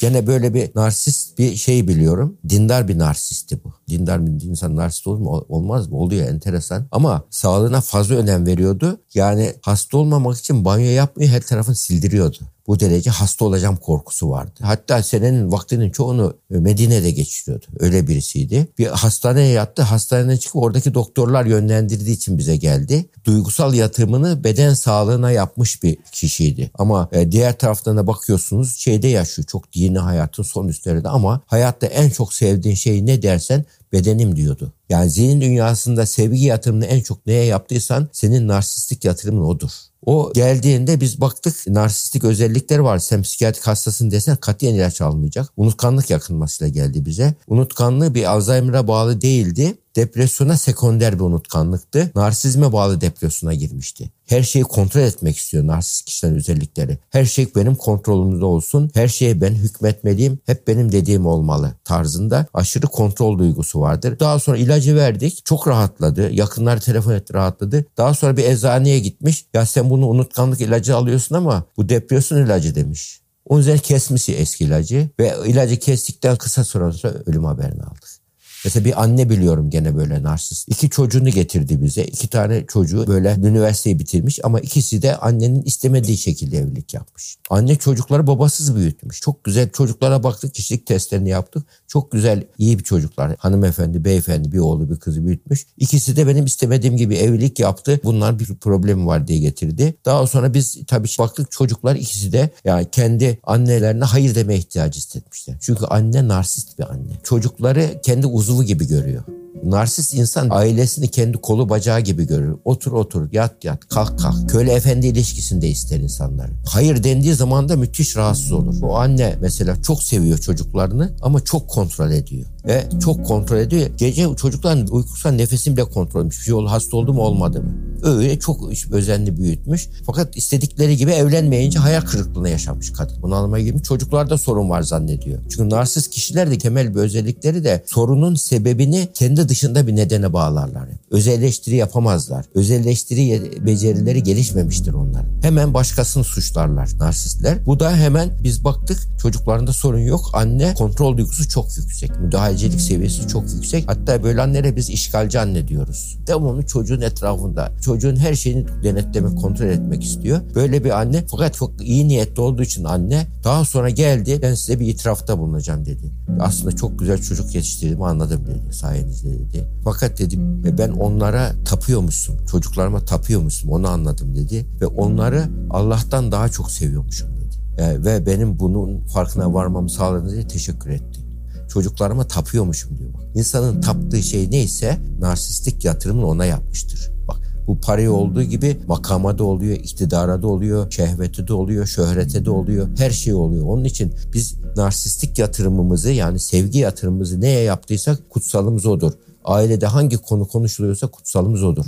Gene 0.00 0.26
böyle 0.26 0.54
bir 0.54 0.70
narsist 0.74 1.38
bir 1.38 1.56
şey 1.56 1.88
biliyorum. 1.88 2.36
Dindar 2.48 2.88
bir 2.88 2.98
narsisti 2.98 3.64
bu. 3.64 3.72
Dindar 3.88 4.26
bir 4.26 4.44
insan 4.44 4.76
narsist 4.76 5.06
olur 5.06 5.18
mu? 5.18 5.44
Olmaz 5.48 5.88
mı? 5.88 5.98
Oluyor 5.98 6.28
enteresan. 6.28 6.86
Ama 6.92 7.22
sağlığına 7.30 7.80
fazla 7.80 8.14
önem 8.14 8.46
veriyordu. 8.46 9.00
Yani 9.14 9.54
hasta 9.62 9.98
olmamak 9.98 10.38
için 10.38 10.64
banyo 10.64 10.90
yapmıyor 10.90 11.30
her 11.30 11.42
tarafını 11.42 11.76
sildiriyordu 11.76 12.38
bu 12.68 12.80
derece 12.80 13.10
hasta 13.10 13.44
olacağım 13.44 13.76
korkusu 13.76 14.30
vardı. 14.30 14.60
Hatta 14.62 15.02
senenin 15.02 15.52
vaktinin 15.52 15.90
çoğunu 15.90 16.34
Medine'de 16.50 17.10
geçiriyordu. 17.10 17.66
Öyle 17.78 18.08
birisiydi. 18.08 18.68
Bir 18.78 18.86
hastaneye 18.86 19.52
yattı. 19.52 19.82
Hastaneden 19.82 20.36
çıkıp 20.36 20.62
oradaki 20.62 20.94
doktorlar 20.94 21.44
yönlendirdiği 21.44 22.16
için 22.16 22.38
bize 22.38 22.56
geldi. 22.56 23.06
Duygusal 23.24 23.74
yatırımını 23.74 24.44
beden 24.44 24.74
sağlığına 24.74 25.30
yapmış 25.30 25.82
bir 25.82 25.96
kişiydi. 26.12 26.70
Ama 26.78 27.08
e, 27.12 27.32
diğer 27.32 27.58
taraftan 27.58 27.96
da 27.96 28.06
bakıyorsunuz 28.06 28.76
şeyde 28.76 29.08
yaşıyor. 29.08 29.46
Çok 29.46 29.72
dini 29.72 29.98
hayatın 29.98 30.42
son 30.42 30.68
üstlerinde 30.68 31.08
ama 31.08 31.40
hayatta 31.46 31.86
en 31.86 32.10
çok 32.10 32.34
sevdiğin 32.34 32.76
şey 32.76 33.06
ne 33.06 33.22
dersen 33.22 33.64
bedenim 33.92 34.36
diyordu. 34.36 34.72
Yani 34.88 35.10
zihin 35.10 35.40
dünyasında 35.40 36.06
sevgi 36.06 36.44
yatırımını 36.44 36.86
en 36.86 37.00
çok 37.00 37.26
neye 37.26 37.44
yaptıysan 37.44 38.08
senin 38.12 38.48
narsistik 38.48 39.04
yatırımın 39.04 39.44
odur. 39.44 39.70
O 40.08 40.32
geldiğinde 40.34 41.00
biz 41.00 41.20
baktık 41.20 41.66
narsistik 41.66 42.24
özellikleri 42.24 42.84
var. 42.84 42.98
Sen 42.98 43.22
psikiyatrik 43.22 43.66
hastasın 43.66 44.10
desen 44.10 44.36
katiyen 44.36 44.74
ilaç 44.74 45.00
almayacak. 45.00 45.48
Unutkanlık 45.56 46.10
yakınmasıyla 46.10 46.68
geldi 46.68 47.06
bize. 47.06 47.34
Unutkanlığı 47.48 48.14
bir 48.14 48.24
Alzheimer'a 48.24 48.88
bağlı 48.88 49.20
değildi 49.20 49.74
depresyona 49.98 50.56
sekonder 50.56 51.14
bir 51.14 51.24
unutkanlıktı. 51.24 52.10
Narsizme 52.14 52.72
bağlı 52.72 53.00
depresyona 53.00 53.54
girmişti. 53.54 54.10
Her 54.26 54.42
şeyi 54.42 54.64
kontrol 54.64 55.00
etmek 55.00 55.36
istiyor 55.36 55.66
narsist 55.66 56.04
kişilerin 56.04 56.36
özellikleri. 56.36 56.98
Her 57.10 57.24
şey 57.24 57.48
benim 57.56 57.74
kontrolümde 57.74 58.44
olsun. 58.44 58.90
Her 58.94 59.08
şeye 59.08 59.40
ben 59.40 59.54
hükmetmeliyim. 59.54 60.38
Hep 60.46 60.68
benim 60.68 60.92
dediğim 60.92 61.26
olmalı 61.26 61.72
tarzında 61.84 62.46
aşırı 62.54 62.86
kontrol 62.86 63.38
duygusu 63.38 63.80
vardır. 63.80 64.20
Daha 64.20 64.38
sonra 64.38 64.56
ilacı 64.56 64.96
verdik. 64.96 65.44
Çok 65.44 65.68
rahatladı. 65.68 66.30
Yakınlar 66.32 66.80
telefon 66.80 67.12
etti 67.12 67.34
rahatladı. 67.34 67.84
Daha 67.96 68.14
sonra 68.14 68.36
bir 68.36 68.44
eczaneye 68.44 68.98
gitmiş. 68.98 69.46
Ya 69.54 69.66
sen 69.66 69.90
bunu 69.90 70.08
unutkanlık 70.08 70.60
ilacı 70.60 70.96
alıyorsun 70.96 71.34
ama 71.34 71.64
bu 71.76 71.88
depresyon 71.88 72.46
ilacı 72.46 72.74
demiş. 72.74 73.20
Onun 73.48 73.60
üzerine 73.60 73.80
kesmesi 73.80 74.34
eski 74.34 74.64
ilacı 74.64 75.10
ve 75.20 75.34
ilacı 75.46 75.78
kestikten 75.78 76.36
kısa 76.36 76.64
süre 76.64 76.92
sonra 76.92 77.14
ölüm 77.26 77.44
haberini 77.44 77.82
aldık. 77.82 78.17
Mesela 78.64 78.84
bir 78.84 79.02
anne 79.02 79.30
biliyorum 79.30 79.70
gene 79.70 79.96
böyle 79.96 80.22
narsist. 80.22 80.68
İki 80.68 80.90
çocuğunu 80.90 81.30
getirdi 81.30 81.82
bize. 81.82 82.04
İki 82.04 82.28
tane 82.28 82.66
çocuğu 82.66 83.06
böyle 83.06 83.34
üniversiteyi 83.34 83.98
bitirmiş 83.98 84.38
ama 84.42 84.60
ikisi 84.60 85.02
de 85.02 85.16
annenin 85.16 85.62
istemediği 85.62 86.16
şekilde 86.16 86.58
evlilik 86.58 86.94
yapmış. 86.94 87.36
Anne 87.50 87.76
çocukları 87.76 88.26
babasız 88.26 88.76
büyütmüş. 88.76 89.20
Çok 89.20 89.44
güzel 89.44 89.70
çocuklara 89.70 90.22
baktık, 90.22 90.54
kişilik 90.54 90.86
testlerini 90.86 91.28
yaptık. 91.28 91.66
Çok 91.86 92.12
güzel, 92.12 92.46
iyi 92.58 92.78
bir 92.78 92.84
çocuklar. 92.84 93.36
Hanımefendi, 93.38 94.04
beyefendi 94.04 94.52
bir 94.52 94.58
oğlu 94.58 94.90
bir 94.90 94.96
kızı 94.96 95.26
büyütmüş. 95.26 95.66
İkisi 95.78 96.16
de 96.16 96.26
benim 96.26 96.46
istemediğim 96.46 96.96
gibi 96.96 97.14
evlilik 97.16 97.58
yaptı. 97.58 98.00
Bunlar 98.04 98.38
bir 98.38 98.46
problem 98.46 99.06
var 99.06 99.28
diye 99.28 99.38
getirdi. 99.38 99.94
Daha 100.04 100.26
sonra 100.26 100.54
biz 100.54 100.78
tabii 100.86 101.08
baktık 101.18 101.50
çocuklar 101.50 101.96
ikisi 101.96 102.32
de 102.32 102.50
yani 102.64 102.86
kendi 102.92 103.38
annelerine 103.42 104.04
hayır 104.04 104.34
deme 104.34 104.56
ihtiyacı 104.56 104.98
hissetmişler. 104.98 105.56
Çünkü 105.60 105.84
anne 105.84 106.28
narsist 106.28 106.78
bir 106.78 106.90
anne. 106.90 107.12
Çocukları 107.22 108.00
kendi 108.02 108.26
uzvu 108.48 108.64
gibi 108.64 108.88
görüyor. 108.88 109.22
Narsist 109.64 110.14
insan 110.14 110.48
ailesini 110.50 111.08
kendi 111.08 111.38
kolu 111.38 111.68
bacağı 111.68 112.00
gibi 112.00 112.26
görür. 112.26 112.56
Otur 112.64 112.92
otur, 112.92 113.28
yat 113.32 113.64
yat, 113.64 113.88
kalk 113.88 114.18
kalk. 114.18 114.50
Köle 114.50 114.72
efendi 114.72 115.06
ilişkisinde 115.06 115.68
ister 115.68 116.00
insanları. 116.00 116.50
Hayır 116.66 117.04
dendiği 117.04 117.34
zaman 117.34 117.68
da 117.68 117.76
müthiş 117.76 118.16
rahatsız 118.16 118.52
olur. 118.52 118.74
O 118.82 118.96
anne 118.96 119.36
mesela 119.40 119.82
çok 119.82 120.02
seviyor 120.02 120.38
çocuklarını 120.38 121.10
ama 121.22 121.40
çok 121.40 121.68
kontrol 121.68 122.10
ediyor. 122.10 122.46
Ve 122.68 122.84
çok 123.04 123.26
kontrol 123.26 123.56
ediyor. 123.56 123.90
Gece 123.96 124.26
çocukların 124.36 124.86
uykusal 124.86 125.30
nefesini 125.30 125.76
bile 125.76 125.84
kontrol 125.84 126.20
etmiş. 126.20 126.38
Bir 126.38 126.44
şey 126.44 126.54
oldu, 126.54 126.70
hasta 126.70 126.96
oldu 126.96 127.14
mu 127.14 127.20
olmadı 127.20 127.62
mı? 127.62 127.72
Öyle 128.02 128.38
çok 128.38 128.60
özenli 128.92 129.36
büyütmüş. 129.36 129.88
Fakat 130.06 130.36
istedikleri 130.36 130.96
gibi 130.96 131.10
evlenmeyince 131.10 131.78
hayal 131.78 132.00
kırıklığına 132.00 132.48
yaşamış 132.48 132.92
kadın. 132.92 133.22
Bunalıma 133.22 133.60
girmiş. 133.60 133.82
Çocuklarda 133.82 134.38
sorun 134.38 134.70
var 134.70 134.82
zannediyor. 134.82 135.38
Çünkü 135.50 135.70
narsist 135.70 136.10
kişiler 136.10 136.50
de 136.50 136.58
temel 136.58 136.94
bir 136.94 137.00
özellikleri 137.00 137.64
de 137.64 137.84
sorunun 137.86 138.34
sebebini 138.34 139.08
kendi 139.14 139.48
dışında 139.48 139.86
bir 139.86 139.96
nedene 139.96 140.32
bağlarlar. 140.32 140.88
Özelleştiri 141.10 141.76
yapamazlar. 141.76 142.46
Özelleştiri 142.54 143.66
becerileri 143.66 144.22
gelişmemiştir 144.22 144.92
onların. 144.92 145.28
Hemen 145.42 145.74
başkasını 145.74 146.24
suçlarlar 146.24 146.90
narsistler. 146.98 147.66
Bu 147.66 147.80
da 147.80 147.96
hemen 147.96 148.30
biz 148.42 148.64
baktık 148.64 148.98
çocuklarında 149.22 149.72
sorun 149.72 149.98
yok. 149.98 150.30
Anne 150.32 150.74
kontrol 150.74 151.16
duygusu 151.16 151.48
çok 151.48 151.76
yüksek. 151.76 152.10
Müdahalecilik 152.58 152.80
seviyesi 152.80 153.28
çok 153.28 153.52
yüksek. 153.52 153.84
Hatta 153.88 154.22
böyle 154.22 154.42
annelere 154.42 154.76
biz 154.76 154.90
işgalci 154.90 155.40
anne 155.40 155.68
diyoruz. 155.68 156.18
Devamlı 156.26 156.66
çocuğun 156.66 157.00
etrafında. 157.00 157.72
Çocuğun 157.80 158.16
her 158.16 158.34
şeyini 158.34 158.66
denetlemek, 158.82 159.38
kontrol 159.38 159.66
etmek 159.66 160.04
istiyor. 160.04 160.40
Böyle 160.54 160.84
bir 160.84 161.00
anne 161.00 161.24
fakat 161.30 161.54
çok 161.54 161.82
iyi 161.82 162.08
niyetli 162.08 162.40
olduğu 162.40 162.62
için 162.62 162.84
anne 162.84 163.26
daha 163.44 163.64
sonra 163.64 163.90
geldi 163.90 164.38
ben 164.42 164.54
size 164.54 164.80
bir 164.80 164.86
itirafta 164.86 165.38
bulunacağım 165.38 165.86
dedi. 165.86 166.12
Aslında 166.40 166.76
çok 166.76 166.98
güzel 166.98 167.22
çocuk 167.22 167.54
yetiştirdiğimi 167.54 168.06
anladım 168.06 168.46
dedi 168.46 168.74
sayenizde 168.74 169.30
dedi. 169.30 169.68
Fakat 169.84 170.18
dedim 170.18 170.62
ben 170.78 170.90
onlara 170.90 171.52
tapıyormuşum. 171.64 172.46
Çocuklarıma 172.46 173.00
tapıyormuşum 173.04 173.70
onu 173.70 173.88
anladım 173.88 174.36
dedi. 174.36 174.66
Ve 174.80 174.86
onları 174.86 175.44
Allah'tan 175.70 176.32
daha 176.32 176.48
çok 176.48 176.70
seviyormuşum 176.70 177.28
dedi. 177.36 177.82
E, 177.82 178.04
ve 178.04 178.26
benim 178.26 178.58
bunun 178.60 179.00
farkına 179.06 179.54
varmamı 179.54 179.90
sağladığınız 179.90 180.38
için 180.38 180.48
teşekkür 180.48 180.90
etti. 180.90 181.27
Çocuklarıma 181.68 182.28
tapıyormuşum 182.28 182.98
diyor. 182.98 183.14
Bak. 183.14 183.22
İnsanın 183.34 183.80
taptığı 183.80 184.22
şey 184.22 184.50
neyse 184.50 184.98
narsistik 185.20 185.84
yatırımını 185.84 186.26
ona 186.26 186.44
yapmıştır. 186.44 187.10
Bak 187.28 187.36
bu 187.66 187.80
parayı 187.80 188.12
olduğu 188.12 188.42
gibi 188.42 188.80
makama 188.88 189.38
da 189.38 189.44
oluyor, 189.44 189.76
iktidara 189.76 190.42
da 190.42 190.46
oluyor, 190.46 190.90
şehvete 190.90 191.48
de 191.48 191.52
oluyor, 191.52 191.86
şöhrete 191.86 192.44
de 192.44 192.50
oluyor, 192.50 192.88
her 192.98 193.10
şey 193.10 193.34
oluyor. 193.34 193.66
Onun 193.66 193.84
için 193.84 194.14
biz 194.32 194.54
narsistik 194.76 195.38
yatırımımızı 195.38 196.10
yani 196.10 196.38
sevgi 196.38 196.78
yatırımımızı 196.78 197.40
neye 197.40 197.60
yaptıysak 197.60 198.30
kutsalımız 198.30 198.86
odur. 198.86 199.12
Ailede 199.44 199.86
hangi 199.86 200.16
konu 200.16 200.48
konuşuluyorsa 200.48 201.06
kutsalımız 201.06 201.62
odur. 201.62 201.84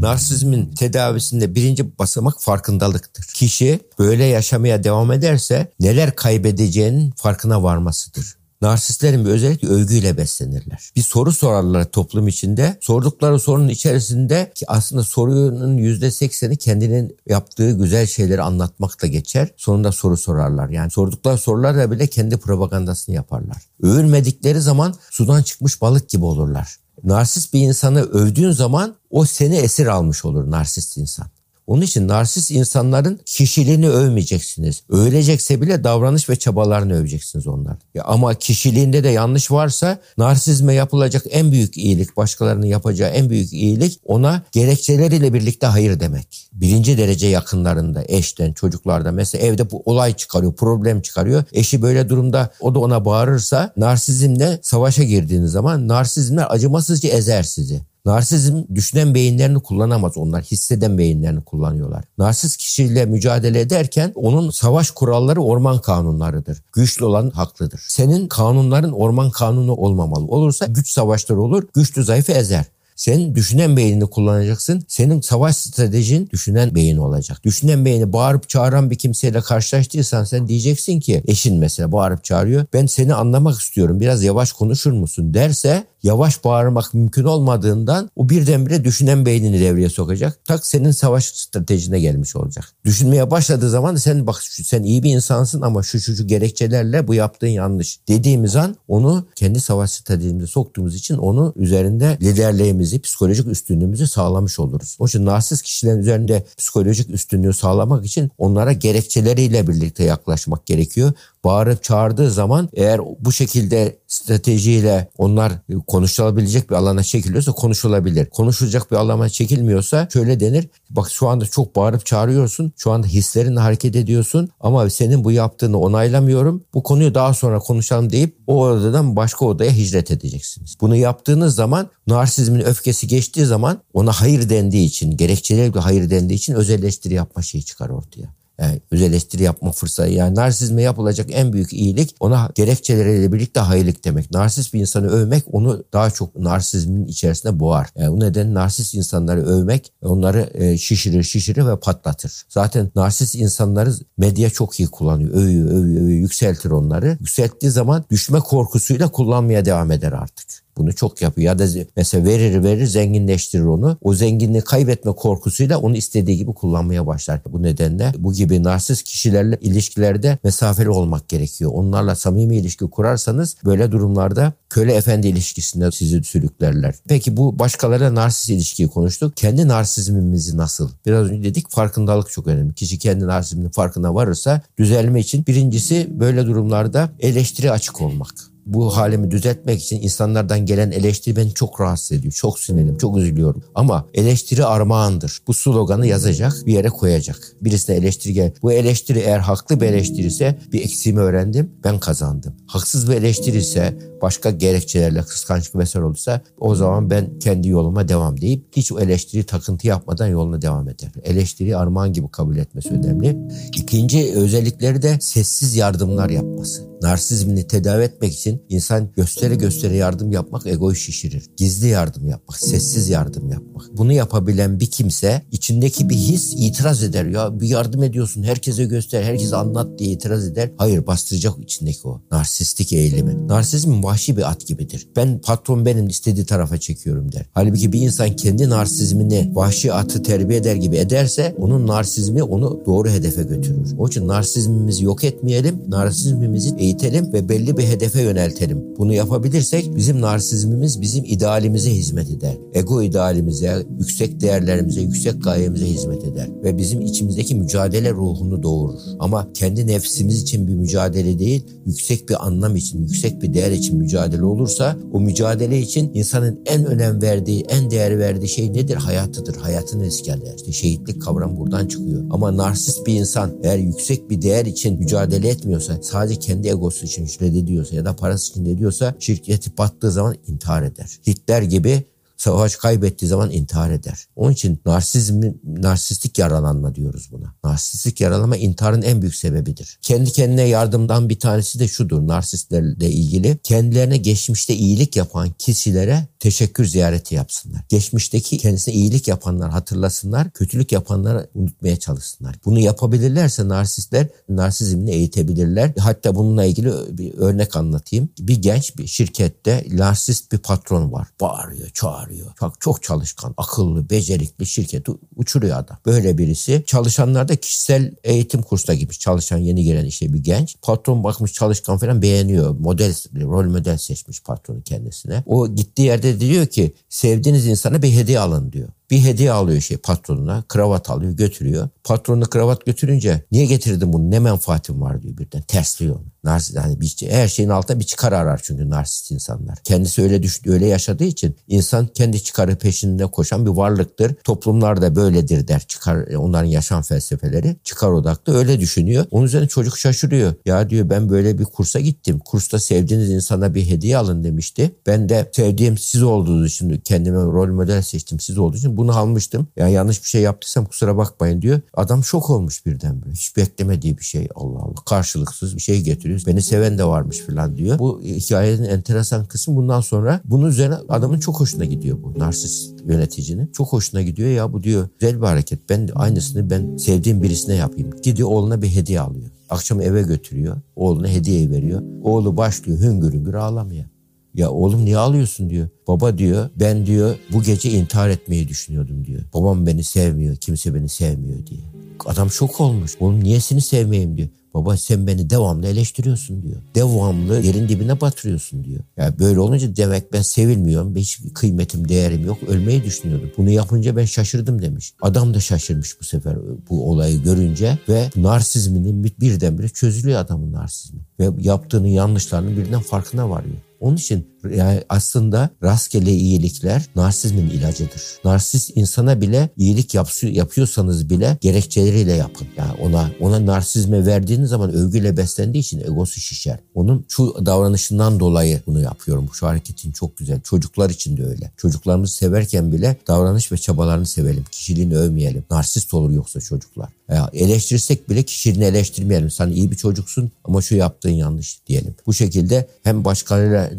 Narsizmin 0.00 0.74
tedavisinde 0.74 1.54
birinci 1.54 1.98
basamak 1.98 2.42
farkındalıktır. 2.42 3.24
Kişi 3.34 3.80
böyle 3.98 4.24
yaşamaya 4.24 4.84
devam 4.84 5.12
ederse 5.12 5.72
neler 5.80 6.16
kaybedeceğinin 6.16 7.10
farkına 7.16 7.62
varmasıdır. 7.62 8.36
Narsistlerin 8.62 9.24
bir 9.24 9.30
özellikle 9.30 9.68
övgüyle 9.68 10.16
beslenirler. 10.16 10.90
Bir 10.96 11.02
soru 11.02 11.32
sorarlar 11.32 11.84
toplum 11.84 12.28
içinde. 12.28 12.78
Sordukları 12.80 13.40
sorunun 13.40 13.68
içerisinde 13.68 14.52
ki 14.54 14.64
aslında 14.68 15.02
sorunun 15.02 15.76
yüzde 15.76 16.10
sekseni 16.10 16.56
kendinin 16.56 17.16
yaptığı 17.26 17.70
güzel 17.70 18.06
şeyleri 18.06 18.42
anlatmakla 18.42 19.08
geçer. 19.08 19.48
Sonunda 19.56 19.92
soru 19.92 20.16
sorarlar. 20.16 20.68
Yani 20.68 20.90
sordukları 20.90 21.38
sorularla 21.38 21.90
bile 21.90 22.06
kendi 22.06 22.36
propagandasını 22.36 23.14
yaparlar. 23.14 23.62
Övülmedikleri 23.82 24.60
zaman 24.60 24.94
sudan 25.10 25.42
çıkmış 25.42 25.80
balık 25.80 26.08
gibi 26.08 26.24
olurlar. 26.24 26.79
Narsist 27.04 27.54
bir 27.54 27.60
insanı 27.60 28.02
övdüğün 28.02 28.50
zaman 28.50 28.94
o 29.10 29.24
seni 29.24 29.56
esir 29.56 29.86
almış 29.86 30.24
olur 30.24 30.50
narsist 30.50 30.96
insan. 30.96 31.26
Onun 31.70 31.82
için 31.82 32.08
narsist 32.08 32.50
insanların 32.50 33.20
kişiliğini 33.26 33.88
övmeyeceksiniz. 33.88 34.82
Övülecekse 34.88 35.60
bile 35.60 35.84
davranış 35.84 36.28
ve 36.28 36.36
çabalarını 36.36 36.94
öveceksiniz 36.94 37.46
onlar. 37.46 37.76
Ya 37.94 38.04
ama 38.04 38.34
kişiliğinde 38.34 39.04
de 39.04 39.08
yanlış 39.08 39.50
varsa 39.50 39.98
narsizme 40.18 40.74
yapılacak 40.74 41.22
en 41.30 41.52
büyük 41.52 41.76
iyilik, 41.76 42.16
başkalarının 42.16 42.66
yapacağı 42.66 43.10
en 43.10 43.30
büyük 43.30 43.52
iyilik 43.52 44.00
ona 44.04 44.42
gerekçeleriyle 44.52 45.34
birlikte 45.34 45.66
hayır 45.66 46.00
demek. 46.00 46.50
Birinci 46.52 46.98
derece 46.98 47.26
yakınlarında, 47.26 48.04
eşten, 48.08 48.52
çocuklarda 48.52 49.12
mesela 49.12 49.46
evde 49.46 49.70
bu 49.70 49.82
olay 49.84 50.16
çıkarıyor, 50.16 50.54
problem 50.54 51.00
çıkarıyor. 51.00 51.44
Eşi 51.52 51.82
böyle 51.82 52.08
durumda 52.08 52.50
o 52.60 52.74
da 52.74 52.78
ona 52.78 53.04
bağırırsa 53.04 53.72
narsizmle 53.76 54.58
savaşa 54.62 55.02
girdiğiniz 55.02 55.52
zaman 55.52 55.88
narsizmler 55.88 56.46
acımasızca 56.48 57.08
ezer 57.08 57.42
sizi. 57.42 57.89
Narsizm 58.04 58.62
düşünen 58.74 59.14
beyinlerini 59.14 59.60
kullanamaz 59.60 60.16
onlar. 60.16 60.42
Hisseden 60.42 60.98
beyinlerini 60.98 61.40
kullanıyorlar. 61.40 62.04
Narsist 62.18 62.56
kişiyle 62.56 63.06
mücadele 63.06 63.60
ederken 63.60 64.12
onun 64.14 64.50
savaş 64.50 64.90
kuralları 64.90 65.42
orman 65.42 65.78
kanunlarıdır. 65.78 66.62
Güçlü 66.72 67.04
olan 67.04 67.30
haklıdır. 67.30 67.80
Senin 67.88 68.28
kanunların 68.28 68.92
orman 68.92 69.30
kanunu 69.30 69.72
olmamalı. 69.72 70.26
Olursa 70.26 70.66
güç 70.66 70.90
savaşları 70.90 71.40
olur. 71.40 71.64
Güçlü 71.74 72.04
zayıfı 72.04 72.32
ezer. 72.32 72.64
Sen 73.00 73.34
düşünen 73.34 73.76
beynini 73.76 74.06
kullanacaksın. 74.06 74.84
Senin 74.88 75.20
savaş 75.20 75.56
stratejin 75.56 76.28
düşünen 76.32 76.74
beyin 76.74 76.96
olacak. 76.96 77.44
Düşünen 77.44 77.84
beyni 77.84 78.12
bağırıp 78.12 78.48
çağıran 78.48 78.90
bir 78.90 78.98
kimseyle 78.98 79.40
karşılaştıysan 79.40 80.24
sen 80.24 80.48
diyeceksin 80.48 81.00
ki 81.00 81.22
eşin 81.26 81.58
mesela 81.58 81.92
bağırıp 81.92 82.24
çağırıyor. 82.24 82.66
Ben 82.72 82.86
seni 82.86 83.14
anlamak 83.14 83.60
istiyorum. 83.60 84.00
Biraz 84.00 84.22
yavaş 84.22 84.52
konuşur 84.52 84.92
musun 84.92 85.34
derse 85.34 85.84
yavaş 86.02 86.44
bağırmak 86.44 86.94
mümkün 86.94 87.24
olmadığından 87.24 88.10
o 88.16 88.28
birdenbire 88.28 88.84
düşünen 88.84 89.26
beynini 89.26 89.60
devreye 89.60 89.88
sokacak. 89.88 90.44
Tak 90.44 90.66
senin 90.66 90.90
savaş 90.90 91.24
stratejine 91.24 92.00
gelmiş 92.00 92.36
olacak. 92.36 92.72
Düşünmeye 92.84 93.30
başladığı 93.30 93.70
zaman 93.70 93.96
sen 93.96 94.26
bak 94.26 94.42
sen 94.42 94.82
iyi 94.82 95.02
bir 95.02 95.14
insansın 95.14 95.62
ama 95.62 95.82
şu 95.82 96.00
şu, 96.00 96.16
şu 96.16 96.26
gerekçelerle 96.26 97.08
bu 97.08 97.14
yaptığın 97.14 97.46
yanlış 97.46 98.00
dediğimiz 98.08 98.56
an 98.56 98.76
onu 98.88 99.26
kendi 99.34 99.60
savaş 99.60 99.90
stratejimize 99.90 100.46
soktuğumuz 100.46 100.94
için 100.94 101.18
onu 101.18 101.52
üzerinde 101.56 102.18
liderliğimizi, 102.22 103.00
psikolojik 103.00 103.46
üstünlüğümüzü 103.46 104.06
sağlamış 104.06 104.58
oluruz. 104.58 104.96
O 104.98 105.06
için 105.06 105.24
narsist 105.24 105.62
kişilerin 105.62 105.98
üzerinde 105.98 106.44
psikolojik 106.58 107.10
üstünlüğü 107.10 107.52
sağlamak 107.52 108.04
için 108.06 108.30
onlara 108.38 108.72
gerekçeleriyle 108.72 109.68
birlikte 109.68 110.04
yaklaşmak 110.04 110.66
gerekiyor 110.66 111.12
bağırıp 111.44 111.82
çağırdığı 111.82 112.30
zaman 112.30 112.68
eğer 112.72 113.00
bu 113.20 113.32
şekilde 113.32 113.98
stratejiyle 114.06 115.08
onlar 115.18 115.52
konuşulabilecek 115.86 116.70
bir 116.70 116.74
alana 116.74 117.02
çekiliyorsa 117.02 117.52
konuşulabilir. 117.52 118.26
Konuşulacak 118.26 118.90
bir 118.90 118.96
alana 118.96 119.28
çekilmiyorsa 119.28 120.08
şöyle 120.12 120.40
denir. 120.40 120.68
Bak 120.90 121.10
şu 121.10 121.28
anda 121.28 121.46
çok 121.46 121.76
bağırıp 121.76 122.06
çağırıyorsun. 122.06 122.72
Şu 122.76 122.90
anda 122.90 123.06
hislerinle 123.06 123.60
hareket 123.60 123.96
ediyorsun 123.96 124.48
ama 124.60 124.90
senin 124.90 125.24
bu 125.24 125.32
yaptığını 125.32 125.78
onaylamıyorum. 125.78 126.64
Bu 126.74 126.82
konuyu 126.82 127.14
daha 127.14 127.34
sonra 127.34 127.58
konuşalım 127.58 128.10
deyip 128.12 128.36
o 128.46 128.64
odadan 128.64 129.16
başka 129.16 129.44
odaya 129.44 129.72
hicret 129.72 130.10
edeceksiniz. 130.10 130.76
Bunu 130.80 130.96
yaptığınız 130.96 131.54
zaman 131.54 131.90
narsizmin 132.06 132.60
öfkesi 132.60 133.06
geçtiği 133.06 133.44
zaman 133.44 133.82
ona 133.94 134.12
hayır 134.12 134.48
dendiği 134.48 134.86
için, 134.86 135.16
gerekçeleri 135.16 135.74
bir 135.74 135.78
hayır 135.78 136.10
dendiği 136.10 136.36
için 136.38 136.54
özelleştiri 136.54 137.14
yapma 137.14 137.42
şeyi 137.42 137.64
çıkar 137.64 137.88
ortaya. 137.88 138.39
Yani 138.60 138.80
öz 138.90 139.02
eleştiri 139.02 139.42
yapma 139.42 139.72
fırsatı. 139.72 140.10
Yani 140.10 140.34
narsizme 140.34 140.82
yapılacak 140.82 141.30
en 141.32 141.52
büyük 141.52 141.72
iyilik 141.72 142.16
ona 142.20 142.50
gerekçeleriyle 142.54 143.32
birlikte 143.32 143.60
hayırlık 143.60 144.04
demek. 144.04 144.30
Narsist 144.30 144.74
bir 144.74 144.80
insanı 144.80 145.08
övmek 145.08 145.44
onu 145.52 145.84
daha 145.92 146.10
çok 146.10 146.36
narsizmin 146.36 147.06
içerisinde 147.06 147.60
boğar. 147.60 147.88
Yani 147.96 148.12
bu 148.12 148.20
nedenle 148.20 148.54
narsist 148.54 148.94
insanları 148.94 149.46
övmek 149.46 149.92
onları 150.02 150.50
e, 150.54 150.78
şişirir 150.78 151.22
şişirir 151.22 151.66
ve 151.66 151.80
patlatır. 151.80 152.42
Zaten 152.48 152.90
narsist 152.94 153.34
insanları 153.34 153.94
medya 154.18 154.50
çok 154.50 154.80
iyi 154.80 154.88
kullanıyor. 154.88 155.30
Övüyor, 155.30 155.70
övüyor, 155.70 156.02
övüyor, 156.02 156.20
yükseltir 156.20 156.70
onları. 156.70 157.16
Yükselttiği 157.20 157.72
zaman 157.72 158.04
düşme 158.10 158.38
korkusuyla 158.38 159.08
kullanmaya 159.08 159.64
devam 159.64 159.92
eder 159.92 160.12
artık. 160.12 160.59
Bunu 160.76 160.94
çok 160.94 161.22
yapıyor. 161.22 161.46
Ya 161.46 161.58
da 161.58 161.66
mesela 161.96 162.24
verir 162.26 162.64
verir 162.64 162.86
zenginleştirir 162.86 163.64
onu. 163.64 163.98
O 164.00 164.14
zenginliği 164.14 164.62
kaybetme 164.62 165.12
korkusuyla 165.12 165.78
onu 165.78 165.96
istediği 165.96 166.36
gibi 166.36 166.52
kullanmaya 166.52 167.06
başlar. 167.06 167.40
Bu 167.52 167.62
nedenle 167.62 168.12
bu 168.18 168.32
gibi 168.32 168.62
narsist 168.62 169.02
kişilerle 169.02 169.58
ilişkilerde 169.60 170.38
mesafeli 170.44 170.90
olmak 170.90 171.28
gerekiyor. 171.28 171.70
Onlarla 171.74 172.14
samimi 172.14 172.56
ilişki 172.56 172.84
kurarsanız 172.84 173.56
böyle 173.64 173.92
durumlarda 173.92 174.52
köle 174.70 174.94
efendi 174.94 175.28
ilişkisinde 175.28 175.90
sizi 175.90 176.24
sürüklerler. 176.24 176.94
Peki 177.08 177.36
bu 177.36 177.58
başkalarıyla 177.58 178.14
narsist 178.14 178.50
ilişkiyi 178.50 178.88
konuştuk. 178.88 179.36
Kendi 179.36 179.68
narsizmimizi 179.68 180.56
nasıl? 180.56 180.90
Biraz 181.06 181.26
önce 181.30 181.48
dedik 181.50 181.70
farkındalık 181.70 182.30
çok 182.30 182.46
önemli. 182.46 182.74
Kişi 182.74 182.98
kendi 182.98 183.26
narsizminin 183.26 183.70
farkına 183.70 184.14
varırsa 184.14 184.62
düzelme 184.78 185.20
için 185.20 185.46
birincisi 185.46 186.20
böyle 186.20 186.46
durumlarda 186.46 187.10
eleştiri 187.20 187.70
açık 187.70 188.00
olmak 188.00 188.49
bu 188.66 188.96
halimi 188.96 189.30
düzeltmek 189.30 189.82
için 189.82 190.02
insanlardan 190.02 190.66
gelen 190.66 190.90
eleştiri 190.90 191.36
beni 191.36 191.54
çok 191.54 191.80
rahatsız 191.80 192.12
ediyor. 192.12 192.32
Çok 192.32 192.58
sinirlim, 192.58 192.98
çok 192.98 193.16
üzülüyorum. 193.16 193.64
Ama 193.74 194.06
eleştiri 194.14 194.64
armağandır. 194.64 195.38
Bu 195.46 195.54
sloganı 195.54 196.06
yazacak, 196.06 196.52
bir 196.66 196.72
yere 196.72 196.88
koyacak. 196.88 197.52
Birisine 197.60 197.96
eleştiri 197.96 198.32
gel. 198.32 198.52
Bu 198.62 198.72
eleştiri 198.72 199.18
eğer 199.18 199.38
haklı 199.38 199.80
bir 199.80 199.86
eleştiri 199.86 200.26
ise 200.26 200.58
bir 200.72 200.80
eksiğimi 200.80 201.20
öğrendim, 201.20 201.70
ben 201.84 202.00
kazandım. 202.00 202.54
Haksız 202.66 203.10
bir 203.10 203.14
eleştiri 203.14 203.58
ise 203.58 203.98
başka 204.22 204.50
gerekçelerle 204.50 205.22
kıskançlık 205.22 205.76
vesaire 205.76 206.06
olursa 206.06 206.40
o 206.58 206.74
zaman 206.74 207.10
ben 207.10 207.38
kendi 207.38 207.68
yoluma 207.68 208.08
devam 208.08 208.40
deyip 208.40 208.64
hiç 208.76 208.92
o 208.92 209.00
eleştiri 209.00 209.44
takıntı 209.44 209.86
yapmadan 209.86 210.26
yoluna 210.26 210.62
devam 210.62 210.88
eder. 210.88 211.12
Eleştiri 211.24 211.76
armağan 211.76 212.12
gibi 212.12 212.28
kabul 212.28 212.56
etmesi 212.56 212.88
önemli. 212.88 213.36
İkinci 213.76 214.32
özellikleri 214.34 215.02
de 215.02 215.18
sessiz 215.20 215.76
yardımlar 215.76 216.30
yapması. 216.30 216.90
Narsizmini 217.02 217.66
tedavi 217.66 218.02
etmek 218.02 218.32
için 218.32 218.49
insan 218.68 219.08
göstere 219.16 219.54
göstere 219.54 219.96
yardım 219.96 220.32
yapmak 220.32 220.66
egoyu 220.66 220.96
şişirir. 220.96 221.44
Gizli 221.56 221.88
yardım 221.88 222.28
yapmak, 222.28 222.58
sessiz 222.58 223.08
yardım 223.08 223.50
yapmak. 223.50 223.96
Bunu 223.96 224.12
yapabilen 224.12 224.80
bir 224.80 224.86
kimse 224.86 225.42
içindeki 225.52 226.08
bir 226.08 226.14
his 226.14 226.54
itiraz 226.56 227.02
eder. 227.02 227.24
Ya 227.24 227.60
bir 227.60 227.68
yardım 227.68 228.02
ediyorsun 228.02 228.42
herkese 228.42 228.84
göster, 228.84 229.22
herkese 229.22 229.56
anlat 229.56 229.98
diye 229.98 230.10
itiraz 230.10 230.46
eder. 230.46 230.70
Hayır 230.76 231.06
bastıracak 231.06 231.54
içindeki 231.62 232.08
o 232.08 232.20
narsistik 232.30 232.92
eğilimi. 232.92 233.48
Narsizm 233.48 234.02
vahşi 234.02 234.36
bir 234.36 234.50
at 234.50 234.66
gibidir. 234.66 235.08
Ben 235.16 235.40
patron 235.40 235.86
benim 235.86 236.08
istediği 236.08 236.44
tarafa 236.44 236.78
çekiyorum 236.78 237.32
der. 237.32 237.46
Halbuki 237.52 237.92
bir 237.92 238.00
insan 238.00 238.36
kendi 238.36 238.70
narsizmini 238.70 239.50
vahşi 239.54 239.92
atı 239.92 240.22
terbiye 240.22 240.58
eder 240.58 240.74
gibi 240.74 240.96
ederse 240.96 241.54
onun 241.58 241.86
narsizmi 241.86 242.42
onu 242.42 242.82
doğru 242.86 243.08
hedefe 243.08 243.42
götürür. 243.42 243.94
O 243.98 244.08
için 244.08 244.28
narsizmimizi 244.28 245.04
yok 245.04 245.24
etmeyelim. 245.24 245.80
Narsizmimizi 245.88 246.74
eğitelim 246.78 247.32
ve 247.32 247.48
belli 247.48 247.76
bir 247.76 247.84
hedefe 247.84 248.22
yöneltelim. 248.40 248.84
Bunu 248.98 249.12
yapabilirsek 249.12 249.96
bizim 249.96 250.20
narsizmimiz 250.20 251.00
bizim 251.00 251.24
idealimize 251.24 251.90
hizmet 251.90 252.30
eder. 252.30 252.56
Ego 252.74 253.02
idealimize, 253.02 253.86
yüksek 253.98 254.40
değerlerimize, 254.40 255.00
yüksek 255.00 255.42
gayemize 255.44 255.86
hizmet 255.86 256.24
eder. 256.24 256.48
Ve 256.64 256.78
bizim 256.78 257.00
içimizdeki 257.00 257.54
mücadele 257.54 258.12
ruhunu 258.12 258.62
doğurur. 258.62 258.98
Ama 259.18 259.52
kendi 259.54 259.86
nefsimiz 259.86 260.42
için 260.42 260.68
bir 260.68 260.74
mücadele 260.74 261.38
değil, 261.38 261.66
yüksek 261.86 262.28
bir 262.28 262.46
anlam 262.46 262.76
için, 262.76 262.98
yüksek 263.02 263.42
bir 263.42 263.54
değer 263.54 263.70
için 263.70 263.98
mücadele 263.98 264.44
olursa 264.44 264.96
o 265.12 265.20
mücadele 265.20 265.78
için 265.78 266.10
insanın 266.14 266.60
en 266.66 266.84
önem 266.84 267.22
verdiği, 267.22 267.62
en 267.62 267.90
değer 267.90 268.18
verdiği 268.18 268.48
şey 268.48 268.72
nedir? 268.72 268.94
Hayatıdır. 268.94 269.56
Hayatını 269.56 270.04
riske. 270.04 270.30
İşte 270.56 270.72
şehitlik 270.72 271.22
kavram 271.22 271.56
buradan 271.56 271.86
çıkıyor. 271.86 272.24
Ama 272.30 272.56
narsist 272.56 273.06
bir 273.06 273.14
insan 273.14 273.52
eğer 273.62 273.78
yüksek 273.78 274.30
bir 274.30 274.42
değer 274.42 274.66
için 274.66 274.98
mücadele 274.98 275.48
etmiyorsa, 275.48 275.98
sadece 276.02 276.40
kendi 276.40 276.68
egosu 276.68 277.06
için 277.06 277.24
hücret 277.24 277.54
ediyorsa 277.54 277.96
ya 277.96 278.04
da 278.04 278.16
parası 278.30 278.50
için 278.50 278.64
ediyorsa 278.64 279.14
şirketi 279.18 279.78
battığı 279.78 280.10
zaman 280.10 280.36
intihar 280.46 280.82
eder. 280.82 281.20
Hitler 281.26 281.62
gibi 281.62 282.04
savaş 282.40 282.76
kaybettiği 282.76 283.28
zaman 283.28 283.50
intihar 283.50 283.90
eder. 283.90 284.26
Onun 284.36 284.52
için 284.52 284.80
narsizm, 284.86 285.42
narsistik 285.64 286.38
yaralanma 286.38 286.94
diyoruz 286.94 287.28
buna. 287.32 287.54
Narsistik 287.64 288.20
yaralanma 288.20 288.56
intiharın 288.56 289.02
en 289.02 289.22
büyük 289.22 289.34
sebebidir. 289.34 289.98
Kendi 290.02 290.32
kendine 290.32 290.62
yardımdan 290.62 291.28
bir 291.28 291.38
tanesi 291.38 291.78
de 291.78 291.88
şudur 291.88 292.26
narsistlerle 292.26 293.10
ilgili. 293.10 293.58
Kendilerine 293.62 294.16
geçmişte 294.16 294.74
iyilik 294.74 295.16
yapan 295.16 295.50
kişilere 295.58 296.26
teşekkür 296.38 296.84
ziyareti 296.84 297.34
yapsınlar. 297.34 297.84
Geçmişteki 297.88 298.58
kendisine 298.58 298.94
iyilik 298.94 299.28
yapanlar 299.28 299.70
hatırlasınlar, 299.70 300.50
kötülük 300.50 300.92
yapanları 300.92 301.48
unutmaya 301.54 301.96
çalışsınlar. 301.96 302.56
Bunu 302.64 302.78
yapabilirlerse 302.78 303.68
narsistler 303.68 304.28
narsizmini 304.48 305.10
eğitebilirler. 305.10 305.92
Hatta 305.98 306.34
bununla 306.34 306.64
ilgili 306.64 307.18
bir 307.18 307.34
örnek 307.34 307.76
anlatayım. 307.76 308.28
Bir 308.38 308.62
genç 308.62 308.98
bir 308.98 309.06
şirkette 309.06 309.86
narsist 309.90 310.52
bir 310.52 310.58
patron 310.58 311.12
var. 311.12 311.28
Bağırıyor, 311.40 311.90
çağırıyor. 311.90 312.29
Çok, 312.58 312.80
çok 312.80 313.02
çalışkan, 313.02 313.54
akıllı, 313.56 314.10
becerikli 314.10 314.66
şirketi 314.66 315.12
uçuruyor 315.36 315.78
adam. 315.78 315.98
Böyle 316.06 316.38
birisi. 316.38 316.82
Çalışanlar 316.86 317.48
da 317.48 317.56
kişisel 317.56 318.14
eğitim 318.24 318.62
kursuna 318.62 318.96
gitmiş. 318.96 319.20
Çalışan 319.20 319.58
yeni 319.58 319.84
gelen 319.84 320.04
işte 320.04 320.32
bir 320.32 320.38
genç. 320.38 320.76
Patron 320.82 321.24
bakmış 321.24 321.52
çalışkan 321.52 321.98
falan 321.98 322.22
beğeniyor. 322.22 322.70
Model, 322.70 323.14
rol 323.34 323.64
model 323.64 323.98
seçmiş 323.98 324.42
patronu 324.42 324.82
kendisine. 324.82 325.42
O 325.46 325.74
gittiği 325.74 326.02
yerde 326.02 326.34
de 326.34 326.40
diyor 326.40 326.66
ki 326.66 326.94
sevdiğiniz 327.08 327.66
insana 327.66 328.02
bir 328.02 328.12
hediye 328.12 328.40
alın 328.40 328.72
diyor 328.72 328.88
bir 329.10 329.24
hediye 329.24 329.52
alıyor 329.52 329.80
şey 329.80 329.96
patronuna. 329.96 330.64
Kravat 330.68 331.10
alıyor 331.10 331.32
götürüyor. 331.32 331.88
Patronuna 332.04 332.44
kravat 332.44 332.86
götürünce 332.86 333.44
niye 333.52 333.66
getirdin 333.66 334.12
bunu 334.12 334.30
ne 334.30 334.38
menfaatin 334.38 335.00
var 335.00 335.22
diyor 335.22 335.38
birden. 335.38 335.62
Tersliyor 335.62 336.14
onu. 336.16 336.24
Narsist, 336.44 336.78
hani 336.78 337.00
bir, 337.00 337.16
her 337.30 337.48
şeyin 337.48 337.68
altında 337.68 338.00
bir 338.00 338.04
çıkar 338.04 338.32
arar 338.32 338.60
çünkü 338.62 338.90
narsist 338.90 339.30
insanlar. 339.30 339.78
Kendisi 339.84 340.22
öyle 340.22 340.42
düştü, 340.42 340.70
öyle 340.70 340.86
yaşadığı 340.86 341.24
için 341.24 341.56
insan 341.68 342.06
kendi 342.06 342.42
çıkarı 342.42 342.76
peşinde 342.76 343.26
koşan 343.26 343.66
bir 343.66 343.70
varlıktır. 343.70 344.34
Toplumlar 344.44 345.02
da 345.02 345.16
böyledir 345.16 345.68
der. 345.68 345.80
Çıkar 345.88 346.34
onların 346.34 346.68
yaşam 346.68 347.02
felsefeleri 347.02 347.76
çıkar 347.84 348.08
odaklı 348.08 348.54
öyle 348.54 348.80
düşünüyor. 348.80 349.26
Onun 349.30 349.46
üzerine 349.46 349.68
çocuk 349.68 349.98
şaşırıyor. 349.98 350.54
Ya 350.66 350.90
diyor 350.90 351.10
ben 351.10 351.28
böyle 351.28 351.58
bir 351.58 351.64
kursa 351.64 352.00
gittim. 352.00 352.38
Kursta 352.38 352.78
sevdiğiniz 352.78 353.30
insana 353.30 353.74
bir 353.74 353.86
hediye 353.86 354.16
alın 354.16 354.44
demişti. 354.44 354.94
Ben 355.06 355.28
de 355.28 355.50
sevdiğim 355.52 355.98
siz 355.98 356.22
olduğunuz 356.22 356.72
için 356.72 357.00
kendime 357.04 357.38
rol 357.38 357.68
model 357.68 358.02
seçtim 358.02 358.40
siz 358.40 358.58
olduğunuz 358.58 358.78
için 358.78 358.96
bunu 359.00 359.16
almıştım. 359.16 359.68
Yani 359.76 359.92
yanlış 359.92 360.22
bir 360.22 360.28
şey 360.28 360.42
yaptıysam 360.42 360.84
kusura 360.84 361.16
bakmayın 361.16 361.62
diyor. 361.62 361.80
Adam 361.94 362.24
şok 362.24 362.50
olmuş 362.50 362.86
birden 362.86 363.22
böyle. 363.22 363.32
Hiç 363.32 363.56
beklemediği 363.56 364.18
bir 364.18 364.24
şey. 364.24 364.48
Allah 364.54 364.78
Allah. 364.78 364.94
Karşılıksız 365.06 365.76
bir 365.76 365.80
şey 365.80 366.02
getiriyor. 366.02 366.40
Beni 366.46 366.62
seven 366.62 366.98
de 366.98 367.04
varmış 367.04 367.38
falan 367.38 367.76
diyor. 367.76 367.98
Bu 367.98 368.20
hikayenin 368.22 368.84
enteresan 368.84 369.44
kısmı 369.44 369.76
bundan 369.76 370.00
sonra 370.00 370.40
bunun 370.44 370.68
üzerine 370.68 370.94
adamın 371.08 371.38
çok 371.38 371.60
hoşuna 371.60 371.84
gidiyor 371.84 372.18
bu 372.22 372.38
narsist 372.38 373.00
yöneticinin. 373.06 373.72
Çok 373.72 373.92
hoşuna 373.92 374.22
gidiyor 374.22 374.50
ya 374.50 374.72
bu 374.72 374.82
diyor 374.82 375.08
güzel 375.18 375.42
bir 375.42 375.46
hareket. 375.46 375.90
Ben 375.90 376.08
aynısını 376.14 376.70
ben 376.70 376.96
sevdiğim 376.96 377.42
birisine 377.42 377.74
yapayım. 377.74 378.10
Gidiyor 378.22 378.48
oğluna 378.48 378.82
bir 378.82 378.94
hediye 378.94 379.20
alıyor. 379.20 379.50
Akşam 379.70 380.00
eve 380.00 380.22
götürüyor. 380.22 380.76
Oğluna 380.96 381.28
hediye 381.28 381.70
veriyor. 381.70 382.02
Oğlu 382.22 382.56
başlıyor 382.56 383.00
hüngür 383.00 383.32
hüngür 383.32 383.54
ağlamaya. 383.54 384.19
Ya 384.54 384.70
oğlum 384.70 385.04
niye 385.04 385.18
ağlıyorsun 385.18 385.70
diyor. 385.70 385.88
Baba 386.08 386.38
diyor 386.38 386.70
ben 386.76 387.06
diyor 387.06 387.36
bu 387.52 387.62
gece 387.62 387.90
intihar 387.90 388.28
etmeyi 388.28 388.68
düşünüyordum 388.68 389.24
diyor. 389.24 389.42
Babam 389.54 389.86
beni 389.86 390.04
sevmiyor 390.04 390.56
kimse 390.56 390.94
beni 390.94 391.08
sevmiyor 391.08 391.66
diye. 391.66 391.80
Adam 392.26 392.50
şok 392.50 392.80
olmuş. 392.80 393.16
Oğlum 393.20 393.44
niye 393.44 393.60
seni 393.60 393.80
sevmeyeyim 393.80 394.36
diyor. 394.36 394.48
Baba 394.74 394.96
sen 394.96 395.26
beni 395.26 395.50
devamlı 395.50 395.86
eleştiriyorsun 395.86 396.62
diyor. 396.62 396.76
Devamlı 396.94 397.60
yerin 397.60 397.88
dibine 397.88 398.20
batırıyorsun 398.20 398.84
diyor. 398.84 399.00
Ya 399.16 399.24
yani 399.24 399.38
böyle 399.38 399.60
olunca 399.60 399.96
demek 399.96 400.32
ben 400.32 400.42
sevilmiyorum. 400.42 401.16
Hiç 401.16 401.38
kıymetim, 401.54 402.08
değerim 402.08 402.46
yok. 402.46 402.58
Ölmeyi 402.68 403.04
düşünüyordum. 403.04 403.50
Bunu 403.56 403.70
yapınca 403.70 404.16
ben 404.16 404.24
şaşırdım 404.24 404.82
demiş. 404.82 405.14
Adam 405.22 405.54
da 405.54 405.60
şaşırmış 405.60 406.20
bu 406.20 406.24
sefer 406.24 406.56
bu 406.90 407.10
olayı 407.10 407.42
görünce 407.42 407.98
ve 408.08 408.30
narsizminin 408.36 409.24
birdenbire 409.40 409.88
çözülüyor 409.88 410.40
adamın 410.40 410.72
narsizmi. 410.72 411.20
Ve 411.40 411.48
yaptığının 411.60 412.08
yanlışlarının 412.08 412.76
birden 412.76 413.00
farkına 413.00 413.50
varıyor. 413.50 413.76
Onun 414.00 414.16
için 414.16 414.46
yani 414.76 415.02
aslında 415.08 415.70
rastgele 415.82 416.32
iyilikler 416.32 417.06
narsizmin 417.16 417.70
ilacıdır. 417.70 418.22
Narsist 418.44 418.96
insana 418.96 419.40
bile 419.40 419.68
iyilik 419.76 420.14
yapıyorsanız 420.42 421.30
bile 421.30 421.58
gerekçeleriyle 421.60 422.32
yapın. 422.32 422.66
Yani 422.76 422.92
ona 423.00 423.30
ona 423.40 423.66
narsizme 423.66 424.26
verdiğiniz 424.26 424.70
zaman 424.70 424.92
övgüyle 424.92 425.36
beslendiği 425.36 425.82
için 425.82 426.00
egosu 426.00 426.40
şişer. 426.40 426.78
Onun 426.94 427.24
şu 427.28 427.66
davranışından 427.66 428.40
dolayı 428.40 428.80
bunu 428.86 429.00
yapıyorum. 429.00 429.48
Şu 429.52 429.66
hareketin 429.66 430.12
çok 430.12 430.36
güzel. 430.36 430.60
Çocuklar 430.60 431.10
için 431.10 431.36
de 431.36 431.44
öyle. 431.44 431.70
Çocuklarımızı 431.76 432.34
severken 432.34 432.92
bile 432.92 433.16
davranış 433.28 433.72
ve 433.72 433.76
çabalarını 433.76 434.26
sevelim. 434.26 434.64
Kişiliğini 434.70 435.16
övmeyelim. 435.16 435.64
Narsist 435.70 436.14
olur 436.14 436.30
yoksa 436.30 436.60
çocuklar. 436.60 437.08
Yani 437.28 437.48
eleştirsek 437.52 438.30
bile 438.30 438.42
kişiliğini 438.42 438.84
eleştirmeyelim. 438.84 439.50
Sen 439.50 439.68
iyi 439.68 439.90
bir 439.90 439.96
çocuksun 439.96 440.50
ama 440.64 440.82
şu 440.82 440.96
yaptığın 440.96 441.30
yanlış 441.30 441.86
diyelim. 441.86 442.14
Bu 442.26 442.34
şekilde 442.34 442.88
hem 443.02 443.24
başkalarıyla 443.24 443.90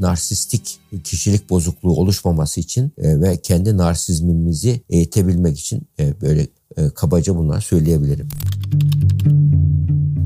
narsistik 0.51 0.79
kişilik 1.03 1.49
bozukluğu 1.49 1.95
oluşmaması 1.95 2.59
için 2.59 2.91
e, 2.97 3.21
ve 3.21 3.41
kendi 3.41 3.77
narsizmimizi 3.77 4.81
eğitebilmek 4.89 5.59
için 5.59 5.87
e, 5.99 6.21
böyle 6.21 6.47
e, 6.77 6.89
kabaca 6.89 7.35
bunlar 7.35 7.61
söyleyebilirim. 7.61 8.29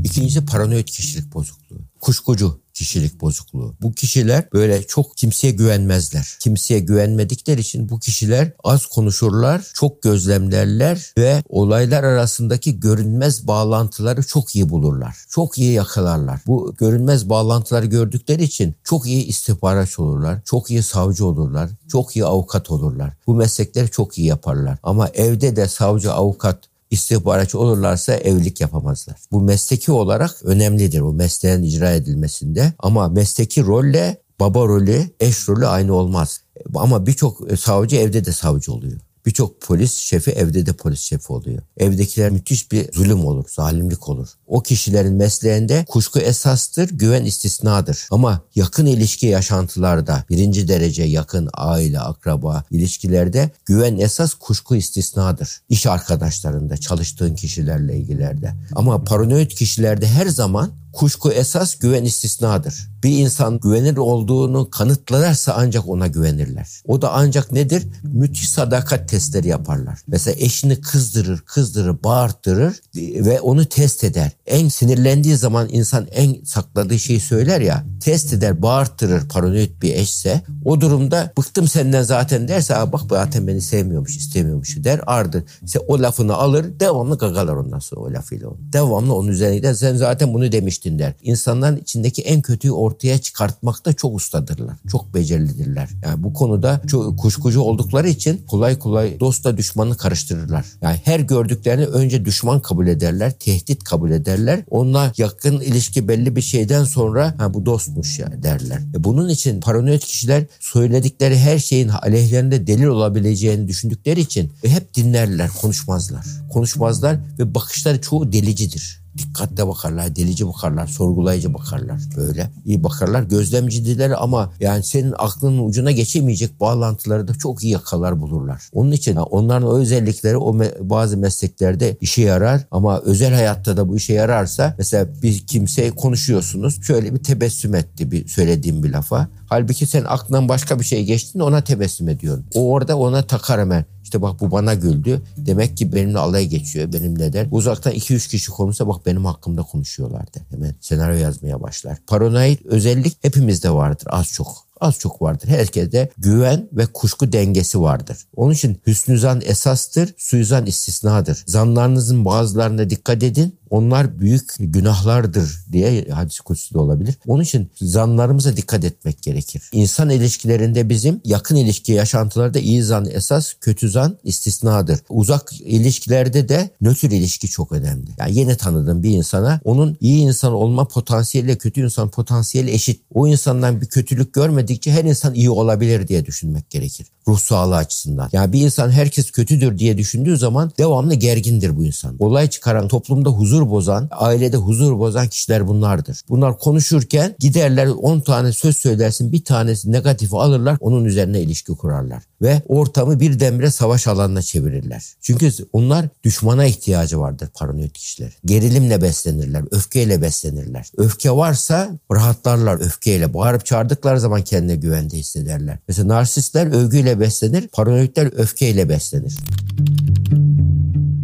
İkincisi 0.04 0.46
paranoid 0.46 0.88
kişilik 0.88 1.34
bozukluğu. 1.34 1.78
Kuşkucu 2.00 2.60
kişilik 2.76 3.22
bozukluğu. 3.22 3.76
Bu 3.82 3.94
kişiler 3.94 4.50
böyle 4.54 4.84
çok 4.84 5.18
kimseye 5.18 5.52
güvenmezler. 5.52 6.38
Kimseye 6.40 6.80
güvenmedikleri 6.80 7.62
için 7.62 7.90
bu 7.90 8.00
kişiler 8.00 8.52
az 8.64 8.86
konuşurlar, 8.86 9.72
çok 9.74 10.02
gözlemlerler 10.02 11.14
ve 11.18 11.44
olaylar 11.50 12.04
arasındaki 12.04 12.80
görünmez 12.80 13.48
bağlantıları 13.48 14.24
çok 14.24 14.56
iyi 14.56 14.70
bulurlar. 14.70 15.16
Çok 15.30 15.58
iyi 15.58 15.74
yakalarlar. 15.74 16.42
Bu 16.48 16.76
görünmez 16.78 17.30
bağlantıları 17.30 17.86
gördükleri 17.86 18.44
için 18.44 18.76
çok 18.84 19.06
iyi 19.08 19.26
istihbaratçı 19.26 20.04
olurlar, 20.04 20.42
çok 20.46 20.72
iyi 20.72 20.84
savcı 20.84 21.26
olurlar, 21.26 21.70
çok 21.88 22.16
iyi 22.16 22.26
avukat 22.26 22.72
olurlar. 22.72 23.14
Bu 23.28 23.36
meslekleri 23.36 23.90
çok 23.90 24.18
iyi 24.18 24.28
yaparlar. 24.28 24.78
Ama 24.84 25.08
evde 25.08 25.56
de 25.56 25.68
savcı, 25.68 26.14
avukat 26.14 26.60
istihbaratçı 26.96 27.60
olurlarsa 27.60 28.14
evlilik 28.14 28.62
yapamazlar. 28.62 29.16
Bu 29.32 29.42
mesleki 29.42 29.92
olarak 29.92 30.44
önemlidir 30.44 31.02
bu 31.02 31.14
mesleğin 31.14 31.64
icra 31.64 31.92
edilmesinde 31.92 32.74
ama 32.80 33.08
mesleki 33.10 33.66
rolle 33.66 34.22
baba 34.40 34.60
rolü, 34.60 35.10
eş 35.20 35.50
rolü 35.50 35.68
aynı 35.68 35.94
olmaz. 35.94 36.42
Ama 36.76 37.08
birçok 37.08 37.60
savcı 37.60 37.96
evde 37.96 38.26
de 38.26 38.32
savcı 38.32 38.74
oluyor. 38.74 39.00
Birçok 39.26 39.62
polis 39.62 39.94
şefi 39.98 40.32
evde 40.32 40.66
de 40.66 40.74
polis 40.74 41.00
şefi 41.00 41.34
oluyor. 41.34 41.62
Evdekiler 41.78 42.30
müthiş 42.30 42.72
bir 42.72 42.94
zulüm 42.94 43.26
olur, 43.26 43.46
zalimlik 43.50 44.10
olur. 44.10 44.28
O 44.48 44.62
kişilerin 44.62 45.14
mesleğinde 45.14 45.86
kuşku 45.90 46.20
esastır, 46.20 46.90
güven 46.90 47.26
istisnadır. 47.26 48.08
Ama 48.12 48.42
yakın 48.56 48.86
ilişki 48.86 49.28
yaşantılarda, 49.28 50.26
birinci 50.30 50.68
derece 50.68 51.04
yakın 51.04 51.50
aile, 51.54 52.00
akraba 52.00 52.64
ilişkilerde 52.72 53.52
güven 53.66 53.98
esas, 53.98 54.34
kuşku 54.34 54.76
istisnadır. 54.76 55.62
İş 55.70 55.86
arkadaşlarında, 55.86 56.78
çalıştığın 56.78 57.36
kişilerle 57.36 57.98
ilgilerde. 57.98 58.54
Ama 58.76 59.04
paranoid 59.04 59.52
kişilerde 59.52 60.08
her 60.08 60.28
zaman 60.28 60.72
kuşku 60.96 61.32
esas 61.32 61.76
güven 61.76 62.04
istisnadır. 62.04 62.90
Bir 63.04 63.18
insan 63.18 63.60
güvenir 63.60 63.98
olduğunu 63.98 64.70
kanıtlarsa 64.70 65.54
ancak 65.58 65.90
ona 65.90 66.08
güvenirler. 66.08 66.68
O 66.88 67.02
da 67.02 67.12
ancak 67.14 67.52
nedir? 67.52 67.84
Müthiş 68.04 68.50
sadakat 68.50 69.10
testleri 69.10 69.48
yaparlar. 69.48 70.00
Mesela 70.08 70.36
eşini 70.40 70.82
kızdırır, 70.82 71.40
kızdırır, 71.40 72.04
bağırtırır 72.04 72.82
ve 72.96 73.42
onu 73.42 73.66
test 73.66 74.04
eder. 74.04 74.32
En 74.46 74.68
sinirlendiği 74.68 75.38
zaman 75.38 75.70
insan 75.72 76.08
en 76.12 76.44
sakladığı 76.44 77.00
şeyi 77.00 77.20
söyler 77.20 77.62
ya, 77.62 77.86
test 78.02 78.34
eder, 78.34 78.62
bağırtırır 78.62 79.30
paranoid 79.30 79.82
bir 79.82 79.94
eşse 79.94 80.42
o 80.66 80.82
durumda 80.82 81.34
bıktım 81.38 81.68
senden 81.68 82.04
zaten 82.04 82.48
derse 82.48 82.76
bak 82.92 83.02
zaten 83.10 83.48
beni 83.48 83.62
sevmiyormuş, 83.62 84.18
istemiyormuş 84.18 84.84
der 84.84 85.02
ardı. 85.08 85.46
İşte 85.66 85.80
o 85.80 86.02
lafını 86.02 86.34
alır, 86.34 86.80
devamlı 86.80 87.18
gagalar 87.18 87.54
ondan 87.54 87.80
sonra 87.80 88.02
o 88.02 88.14
lafıyla. 88.14 88.50
Devamlı 88.74 89.16
onun 89.16 89.28
üzerine 89.28 89.56
gider. 89.56 89.74
Sen 89.74 89.96
zaten 89.96 90.34
bunu 90.34 90.52
demiştin 90.52 90.85
der. 90.86 91.14
İnsanların 91.24 91.78
içindeki 91.78 92.22
en 92.22 92.42
kötüyü 92.42 92.72
ortaya 92.74 93.18
çıkartmakta 93.18 93.94
çok 93.94 94.16
ustadırlar. 94.16 94.76
Çok 94.92 95.14
becerilidirler. 95.14 95.90
Yani 96.04 96.24
bu 96.24 96.34
konuda 96.34 96.82
çok 96.88 97.20
kuşkucu 97.20 97.62
oldukları 97.62 98.10
için 98.10 98.42
kolay 98.48 98.80
kolay 98.80 99.20
dostla 99.20 99.58
düşmanı 99.58 99.98
karıştırırlar. 99.98 100.66
Yani 100.82 101.00
her 101.04 101.20
gördüklerini 101.20 101.86
önce 101.86 102.26
düşman 102.26 102.62
kabul 102.62 102.88
ederler, 102.88 103.34
tehdit 103.40 103.84
kabul 103.84 104.12
ederler. 104.12 104.64
Onunla 104.70 105.14
yakın 105.18 105.60
ilişki 105.60 106.08
belli 106.08 106.36
bir 106.36 106.42
şeyden 106.42 106.84
sonra 106.84 107.36
ha 107.38 107.54
bu 107.54 107.66
dostmuş 107.66 108.20
ya 108.20 108.44
derler. 108.44 108.80
E 108.96 109.04
bunun 109.04 109.30
için 109.30 109.62
paranoid 109.62 110.02
kişiler 110.02 110.44
söyledikleri 110.60 111.40
her 111.40 111.60
şeyin 111.60 111.88
aleyhlerinde 111.88 112.68
delil 112.68 112.86
olabileceğini 112.86 113.68
düşündükleri 113.68 114.20
için 114.20 114.52
e 114.64 114.70
hep 114.70 114.94
dinlerler, 114.94 115.50
konuşmazlar. 115.62 116.26
Konuşmazlar 116.54 117.18
ve 117.40 117.56
bakışları 117.56 118.02
çoğu 118.02 118.32
delicidir 118.32 119.05
dikkatle 119.18 119.68
bakarlar, 119.68 120.16
delici 120.16 120.48
bakarlar, 120.48 120.88
sorgulayıcı 120.88 121.54
bakarlar 121.54 122.02
böyle. 122.18 122.52
iyi 122.66 122.84
bakarlar. 122.84 123.24
Gözlemcidiler 123.24 124.14
ama 124.18 124.54
yani 124.60 124.84
senin 124.84 125.14
aklının 125.18 125.68
ucuna 125.68 125.92
geçemeyecek 125.92 126.60
bağlantıları 126.60 127.28
da 127.28 127.34
çok 127.34 127.64
iyi 127.64 127.74
yakalar 127.74 128.22
bulurlar. 128.22 128.70
Onun 128.74 128.92
için 128.92 129.16
onların 129.16 129.68
o 129.68 129.78
özellikleri 129.78 130.38
o 130.38 130.54
me 130.54 130.72
bazı 130.82 131.18
mesleklerde 131.18 131.98
işe 132.02 132.22
yarar 132.22 132.62
ama 132.72 133.00
özel 133.00 133.34
hayatta 133.34 133.78
da 133.78 133.90
bu 133.90 133.96
işe 133.96 134.14
yararsa 134.14 134.76
mesela 134.78 135.08
bir 135.24 135.40
kimseye 135.40 135.92
konuşuyorsunuz. 135.92 136.84
Şöyle 136.84 137.14
bir 137.14 137.24
tebessüm 137.24 137.76
etti 137.76 138.12
bir 138.12 138.28
söylediğim 138.28 138.84
bir 138.84 138.90
lafa. 138.90 139.28
Halbuki 139.50 139.88
sen 139.88 140.04
aklından 140.08 140.50
başka 140.50 140.80
bir 140.80 140.86
şey 140.86 141.06
geçtiğinde 141.06 141.44
ona 141.44 141.64
tebessüm 141.64 142.10
ediyorsun. 142.10 142.46
O 142.56 142.72
orada 142.72 142.98
ona 142.98 143.28
takar 143.28 143.60
hemen. 143.60 143.86
İşte 144.06 144.22
bak 144.22 144.42
bu 144.42 144.52
bana 144.52 144.74
güldü. 144.74 145.22
Demek 145.38 145.78
ki 145.78 145.94
benimle 145.94 146.20
alay 146.20 146.48
geçiyor. 146.48 146.94
Benimle 146.94 147.34
der. 147.34 147.48
Uzaktan 147.52 147.94
2-3 147.94 148.30
kişi 148.30 148.52
konuşsa 148.52 148.88
bak 148.88 149.05
benim 149.06 149.26
hakkımda 149.26 149.62
konuşuyorlar 149.62 150.34
der. 150.34 150.44
Hemen 150.50 150.76
senaryo 150.82 151.18
yazmaya 151.18 151.62
başlar. 151.62 151.98
Paranoid 152.08 152.60
özellik 152.66 153.24
hepimizde 153.24 153.70
vardır 153.70 154.08
az 154.10 154.28
çok 154.28 154.66
az 154.82 155.00
çok 155.00 155.22
vardır. 155.22 155.48
Herkeste 155.48 156.10
güven 156.18 156.70
ve 156.74 156.86
kuşku 156.86 157.32
dengesi 157.32 157.82
vardır. 157.82 158.18
Onun 158.36 158.54
için 158.54 158.78
hüsnü 158.88 159.20
zan 159.20 159.42
esastır, 159.46 160.14
suizan 160.18 160.66
istisnadır. 160.66 161.44
Zanlarınızın 161.48 162.26
bazılarına 162.26 162.90
dikkat 162.90 163.24
edin. 163.24 163.56
Onlar 163.70 164.20
büyük 164.20 164.52
günahlardır 164.60 165.66
diye 165.72 166.06
hadis 166.10 166.40
kutsi 166.40 166.74
de 166.74 166.80
olabilir. 166.80 167.16
Onun 167.28 167.44
için 167.44 167.70
zanlarımıza 167.82 168.58
dikkat 168.58 168.84
etmek 168.84 169.22
gerekir. 169.22 169.70
İnsan 169.72 170.10
ilişkilerinde 170.10 170.90
bizim 170.90 171.22
yakın 171.26 171.56
ilişki 171.56 171.92
yaşantılarda 171.92 172.60
iyi 172.60 172.84
zan 172.84 173.06
esas, 173.06 173.54
kötü 173.62 173.90
zan 173.90 174.18
istisnadır. 174.24 175.00
Uzak 175.10 175.54
ilişkilerde 175.60 176.50
de 176.50 176.70
nötr 176.82 177.06
ilişki 177.06 177.48
çok 177.48 177.72
önemli. 177.72 178.10
Yani 178.18 178.38
yeni 178.38 178.58
tanıdığım 178.58 179.04
bir 179.04 179.10
insana 179.10 179.60
onun 179.64 179.98
iyi 180.02 180.22
insan 180.22 180.54
olma 180.54 180.88
potansiyeliyle 180.88 181.58
kötü 181.58 181.84
insan 181.84 182.10
potansiyeli 182.10 182.72
eşit. 182.72 183.02
O 183.14 183.28
insandan 183.28 183.82
bir 183.82 183.86
kötülük 183.86 184.34
görmedi 184.34 184.65
vermedikçe 184.66 184.92
her 184.92 185.04
insan 185.04 185.34
iyi 185.34 185.50
olabilir 185.50 186.08
diye 186.08 186.26
düşünmek 186.26 186.70
gerekir. 186.70 187.08
Ruh 187.28 187.40
sağlığı 187.40 187.76
açısından. 187.76 188.30
Yani 188.32 188.54
bir 188.54 188.62
insan 188.62 188.92
herkes 188.92 189.32
kötüdür 189.32 189.78
diye 189.78 189.98
düşündüğü 189.98 190.38
zaman 190.38 190.72
devamlı 190.78 191.14
gergindir 191.14 191.78
bu 191.78 191.86
insan. 191.86 192.16
Olay 192.20 192.50
çıkaran, 192.50 192.88
toplumda 192.88 193.30
huzur 193.30 193.70
bozan, 193.70 194.10
ailede 194.12 194.58
huzur 194.58 195.00
bozan 195.00 195.28
kişiler 195.28 195.68
bunlardır. 195.68 196.22
Bunlar 196.30 196.60
konuşurken 196.60 197.36
giderler 197.40 197.88
10 197.88 198.20
tane 198.20 198.52
söz 198.52 198.78
söylersin 198.78 199.32
bir 199.32 199.44
tanesi 199.44 199.92
negatifi 199.92 200.36
alırlar 200.36 200.78
onun 200.80 201.06
üzerine 201.06 201.42
ilişki 201.42 201.74
kurarlar. 201.74 202.24
Ve 202.42 202.62
ortamı 202.68 203.20
birdenbire 203.20 203.72
savaş 203.72 204.08
alanına 204.08 204.42
çevirirler. 204.42 205.04
Çünkü 205.22 205.52
onlar 205.74 206.08
düşmana 206.24 206.66
ihtiyacı 206.66 207.20
vardır 207.20 207.50
paranoid 207.54 207.92
kişiler. 207.92 208.32
Gerilimle 208.46 209.02
beslenirler, 209.02 209.64
öfkeyle 209.72 210.22
beslenirler. 210.22 210.88
Öfke 210.98 211.32
varsa 211.32 211.90
rahatlarlar 212.12 212.80
öfkeyle. 212.80 213.34
Bağırıp 213.34 213.66
çağırdıkları 213.66 214.20
zaman 214.20 214.42
kendine 214.56 214.76
güvende 214.76 215.18
hissederler. 215.18 215.78
Mesela 215.88 216.08
narsistler 216.08 216.68
övgüyle 216.68 217.20
beslenir, 217.20 217.68
paranoidler 217.68 218.30
öfkeyle 218.38 218.90
beslenir. 218.90 219.38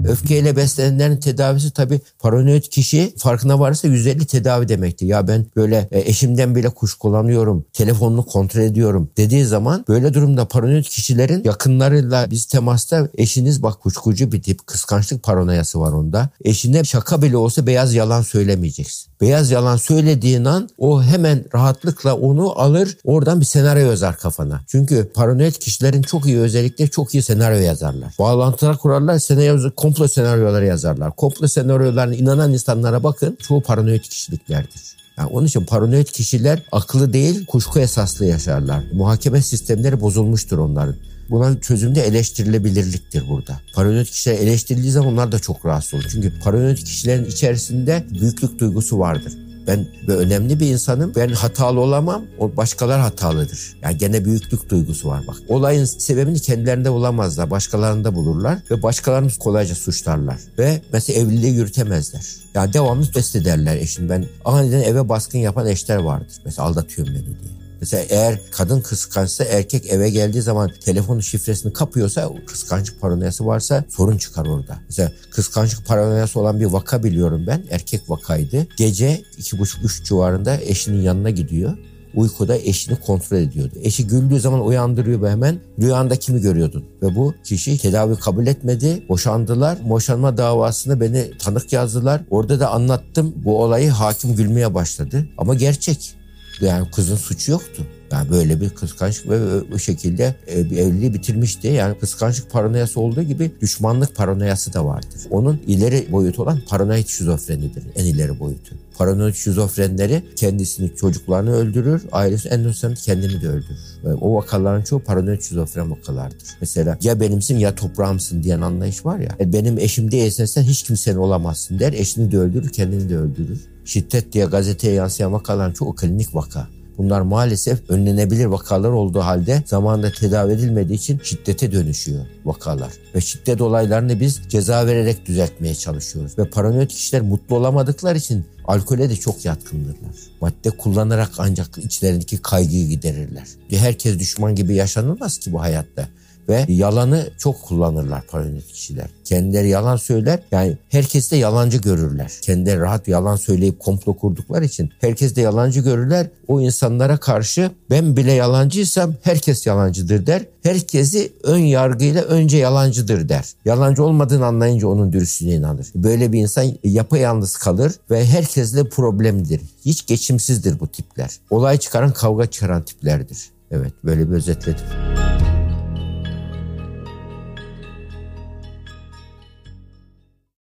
Öfkeyle 0.07 0.55
beslenenlerin 0.55 1.17
tedavisi 1.17 1.71
tabi 1.71 2.01
paranoid 2.19 2.63
kişi 2.63 3.13
farkına 3.17 3.59
varsa 3.59 3.87
150 3.87 4.25
tedavi 4.25 4.69
demektir. 4.69 5.05
Ya 5.05 5.27
ben 5.27 5.45
böyle 5.55 5.87
e, 5.91 5.99
eşimden 5.99 6.55
bile 6.55 6.69
kuşkulanıyorum, 6.69 7.65
telefonunu 7.73 8.25
kontrol 8.25 8.61
ediyorum 8.61 9.09
dediği 9.17 9.45
zaman 9.45 9.85
böyle 9.87 10.13
durumda 10.13 10.45
paranoid 10.45 10.83
kişilerin 10.83 11.43
yakınlarıyla 11.43 12.31
biz 12.31 12.45
temasta 12.45 13.09
eşiniz 13.17 13.63
bak 13.63 13.81
kuşkucu 13.81 14.31
bir 14.31 14.41
tip, 14.41 14.67
kıskançlık 14.67 15.23
paranoyası 15.23 15.79
var 15.79 15.91
onda. 15.91 16.29
Eşine 16.43 16.83
şaka 16.83 17.21
bile 17.21 17.37
olsa 17.37 17.67
beyaz 17.67 17.93
yalan 17.93 18.21
söylemeyeceksin. 18.21 19.11
Beyaz 19.21 19.51
yalan 19.51 19.77
söylediğin 19.77 20.45
an 20.45 20.69
o 20.77 21.03
hemen 21.03 21.45
rahatlıkla 21.53 22.15
onu 22.15 22.59
alır 22.59 22.97
oradan 23.03 23.39
bir 23.39 23.45
senaryo 23.45 23.89
yazar 23.89 24.17
kafana. 24.17 24.61
Çünkü 24.67 25.11
paranoid 25.13 25.55
kişilerin 25.55 26.01
çok 26.01 26.25
iyi 26.25 26.39
özellikleri 26.39 26.89
çok 26.89 27.13
iyi 27.13 27.23
senaryo 27.23 27.59
yazarlar. 27.59 28.13
Bağlantılar 28.19 28.77
kurarlar, 28.77 29.19
senaryo, 29.19 29.71
komplo 29.91 30.07
senaryoları 30.07 30.65
yazarlar. 30.65 31.15
Komplo 31.15 31.47
senaryolarına 31.47 32.15
inanan 32.15 32.53
insanlara 32.53 33.03
bakın 33.03 33.37
çoğu 33.47 33.61
paranoid 33.61 34.01
kişiliklerdir. 34.01 34.81
Yani 35.17 35.29
onun 35.29 35.47
için 35.47 35.65
paranoid 35.65 36.07
kişiler 36.07 36.63
akıllı 36.71 37.13
değil 37.13 37.45
kuşku 37.45 37.79
esaslı 37.79 38.25
yaşarlar. 38.25 38.83
Muhakeme 38.93 39.41
sistemleri 39.41 40.01
bozulmuştur 40.01 40.57
onların. 40.57 40.95
Buna 41.29 41.61
çözümde 41.61 42.01
eleştirilebilirliktir 42.01 43.29
burada. 43.29 43.59
Paranoid 43.73 44.05
kişiler 44.05 44.35
eleştirildiği 44.35 44.91
zaman 44.91 45.13
onlar 45.13 45.31
da 45.31 45.39
çok 45.39 45.65
rahatsız 45.65 45.93
olur. 45.93 46.05
Çünkü 46.11 46.39
paranoid 46.39 46.77
kişilerin 46.77 47.25
içerisinde 47.25 48.05
büyüklük 48.19 48.59
duygusu 48.59 48.99
vardır. 48.99 49.33
Ben 49.67 49.87
ve 50.07 50.15
önemli 50.15 50.59
bir 50.59 50.67
insanım. 50.67 51.11
Ben 51.15 51.29
hatalı 51.29 51.79
olamam. 51.79 52.23
O 52.39 52.57
başkalar 52.57 52.99
hatalıdır. 52.99 53.75
Yani 53.81 53.97
gene 53.97 54.25
büyüklük 54.25 54.69
duygusu 54.69 55.07
var 55.09 55.23
bak. 55.27 55.35
Olayın 55.47 55.85
sebebini 55.85 56.39
kendilerinde 56.39 56.91
bulamazlar. 56.91 57.49
Başkalarında 57.49 58.15
bulurlar 58.15 58.59
ve 58.71 58.83
başkalarını 58.83 59.29
kolayca 59.39 59.75
suçlarlar. 59.75 60.39
Ve 60.57 60.81
mesela 60.93 61.19
evliliği 61.19 61.53
yürütemezler. 61.53 62.25
Yani 62.53 62.73
devamlı 62.73 63.11
test 63.11 63.35
ederler 63.35 63.77
eşin. 63.77 64.09
Ben 64.09 64.25
aniden 64.45 64.81
eve 64.81 65.09
baskın 65.09 65.39
yapan 65.39 65.67
eşler 65.67 65.97
vardır. 65.97 66.35
Mesela 66.45 66.67
aldatıyorum 66.67 67.13
beni 67.13 67.25
diye. 67.25 67.60
Mesela 67.81 68.03
eğer 68.09 68.41
kadın 68.51 68.81
kıskançsa 68.81 69.43
erkek 69.43 69.85
eve 69.89 70.09
geldiği 70.09 70.41
zaman 70.41 70.71
telefonun 70.85 71.19
şifresini 71.19 71.73
kapıyorsa 71.73 72.31
kıskançlık 72.47 73.01
paranoyası 73.01 73.45
varsa 73.45 73.85
sorun 73.89 74.17
çıkar 74.17 74.45
orada. 74.45 74.79
Mesela 74.89 75.11
kıskançlık 75.31 75.87
paranoyası 75.87 76.39
olan 76.39 76.59
bir 76.59 76.65
vaka 76.65 77.03
biliyorum 77.03 77.43
ben. 77.47 77.63
Erkek 77.69 78.09
vakaydı. 78.09 78.67
Gece 78.77 79.21
iki 79.37 79.59
buçuk 79.59 79.85
üç 79.85 80.03
civarında 80.03 80.57
eşinin 80.57 81.01
yanına 81.01 81.29
gidiyor 81.29 81.77
uykuda 82.15 82.57
eşini 82.57 82.95
kontrol 82.95 83.37
ediyordu. 83.37 83.75
Eşi 83.83 84.07
güldüğü 84.07 84.39
zaman 84.39 84.65
uyandırıyor 84.65 85.21
ve 85.21 85.31
hemen 85.31 85.59
rüyanda 85.81 86.15
kimi 86.15 86.41
görüyordun? 86.41 86.85
Ve 87.01 87.15
bu 87.15 87.33
kişi 87.43 87.77
tedavi 87.77 88.15
kabul 88.15 88.47
etmedi. 88.47 89.03
Boşandılar. 89.09 89.89
Boşanma 89.89 90.37
davasında 90.37 91.01
beni 91.01 91.31
tanık 91.37 91.73
yazdılar. 91.73 92.21
Orada 92.29 92.59
da 92.59 92.69
anlattım. 92.71 93.33
Bu 93.35 93.63
olayı 93.63 93.89
hakim 93.89 94.35
gülmeye 94.35 94.73
başladı. 94.73 95.27
Ama 95.37 95.53
gerçek. 95.55 96.20
Yani 96.65 96.91
kızın 96.91 97.15
suçu 97.15 97.51
yoktu. 97.51 97.85
Yani 98.11 98.29
böyle 98.31 98.61
bir 98.61 98.69
kıskançlık 98.69 99.29
ve 99.29 99.71
bu 99.71 99.79
şekilde 99.79 100.35
e, 100.51 100.69
bir 100.69 100.77
evliliği 100.77 101.13
bitirmişti. 101.13 101.67
Yani 101.67 101.99
kıskançlık 101.99 102.51
paranoyası 102.51 102.99
olduğu 102.99 103.21
gibi 103.21 103.51
düşmanlık 103.61 104.15
paranoyası 104.15 104.73
da 104.73 104.85
vardır. 104.85 105.21
Onun 105.29 105.61
ileri 105.67 106.11
boyutu 106.11 106.43
olan 106.43 106.59
paranoid 106.69 107.07
şizofrenidir. 107.07 107.83
En 107.95 108.05
ileri 108.05 108.39
boyutu. 108.39 108.75
Paranoid 108.97 109.33
şizofrenleri 109.33 110.23
kendisini, 110.35 110.95
çocuklarını 110.95 111.51
öldürür, 111.51 112.01
ailesi 112.11 112.49
en 112.49 112.71
sonunda 112.71 112.99
kendini 112.99 113.41
de 113.41 113.49
öldürür. 113.49 113.79
O 114.21 114.35
vakaların 114.35 114.81
çoğu 114.81 114.99
paranoid 114.99 115.41
şizofren 115.41 115.91
vakalardır. 115.91 116.47
Mesela 116.61 116.97
ya 117.01 117.19
benimsin 117.19 117.57
ya 117.57 117.75
toprağımsın 117.75 118.43
diyen 118.43 118.61
anlayış 118.61 119.05
var 119.05 119.19
ya. 119.19 119.29
E, 119.39 119.53
benim 119.53 119.77
eşim 119.77 120.11
değilsen 120.11 120.45
sen 120.45 120.63
hiç 120.63 120.83
kimsenin 120.83 121.17
olamazsın 121.17 121.79
der. 121.79 121.93
Eşini 121.93 122.31
de 122.31 122.37
öldürür, 122.37 122.69
kendini 122.69 123.09
de 123.09 123.17
öldürür. 123.17 123.59
Şiddet 123.85 124.33
diye 124.33 124.45
gazeteye 124.45 124.93
yansıyan 124.93 125.33
vakaların 125.33 125.73
çoğu 125.73 125.95
klinik 125.95 126.35
vaka. 126.35 126.67
Bunlar 126.97 127.21
maalesef 127.21 127.89
önlenebilir 127.89 128.45
vakalar 128.45 128.89
olduğu 128.89 129.19
halde 129.19 129.63
zamanında 129.65 130.11
tedavi 130.11 130.53
edilmediği 130.53 130.97
için 130.97 131.19
şiddete 131.23 131.71
dönüşüyor 131.71 132.25
vakalar. 132.45 132.91
Ve 133.15 133.21
şiddet 133.21 133.61
olaylarını 133.61 134.19
biz 134.19 134.41
ceza 134.49 134.87
vererek 134.87 135.25
düzeltmeye 135.25 135.75
çalışıyoruz. 135.75 136.37
Ve 136.37 136.49
paranoid 136.49 136.89
kişiler 136.89 137.21
mutlu 137.21 137.55
olamadıkları 137.55 138.17
için 138.17 138.45
alkole 138.65 139.09
de 139.09 139.15
çok 139.15 139.45
yatkındırlar. 139.45 140.15
Madde 140.41 140.69
kullanarak 140.69 141.31
ancak 141.37 141.77
içlerindeki 141.77 142.37
kaygıyı 142.37 142.87
giderirler. 142.87 143.47
Herkes 143.69 144.19
düşman 144.19 144.55
gibi 144.55 144.75
yaşanılmaz 144.75 145.37
ki 145.37 145.53
bu 145.53 145.61
hayatta 145.61 146.07
ve 146.51 146.65
yalanı 146.67 147.29
çok 147.37 147.61
kullanırlar 147.61 148.21
paranoid 148.27 148.67
kişiler. 148.73 149.07
Kendileri 149.25 149.69
yalan 149.69 149.95
söyler 149.95 150.39
yani 150.51 150.77
herkes 150.89 151.31
de 151.31 151.35
yalancı 151.35 151.77
görürler. 151.77 152.31
Kendileri 152.41 152.79
rahat 152.79 153.07
yalan 153.07 153.35
söyleyip 153.35 153.79
komplo 153.79 154.13
kurdukları 154.13 154.65
için 154.65 154.91
herkes 155.01 155.35
de 155.35 155.41
yalancı 155.41 155.79
görürler. 155.79 156.27
O 156.47 156.61
insanlara 156.61 157.17
karşı 157.17 157.71
ben 157.89 158.17
bile 158.17 158.31
yalancıysam 158.31 159.13
herkes 159.21 159.67
yalancıdır 159.67 160.25
der. 160.27 160.45
Herkesi 160.63 161.31
ön 161.43 161.59
yargıyla 161.59 162.21
önce 162.21 162.57
yalancıdır 162.57 163.29
der. 163.29 163.45
Yalancı 163.65 164.03
olmadığını 164.03 164.45
anlayınca 164.45 164.87
onun 164.87 165.13
dürüstlüğüne 165.13 165.53
inanır. 165.53 165.87
Böyle 165.95 166.31
bir 166.31 166.39
insan 166.39 166.71
yapayalnız 166.83 167.55
kalır 167.55 167.93
ve 168.11 168.25
herkesle 168.25 168.89
problemdir. 168.89 169.61
Hiç 169.85 170.05
geçimsizdir 170.05 170.79
bu 170.79 170.87
tipler. 170.87 171.29
Olay 171.49 171.77
çıkaran 171.77 172.11
kavga 172.11 172.45
çıkaran 172.45 172.81
tiplerdir. 172.81 173.37
Evet 173.71 173.93
böyle 174.03 174.29
bir 174.29 174.35
özetledim. 174.35 174.85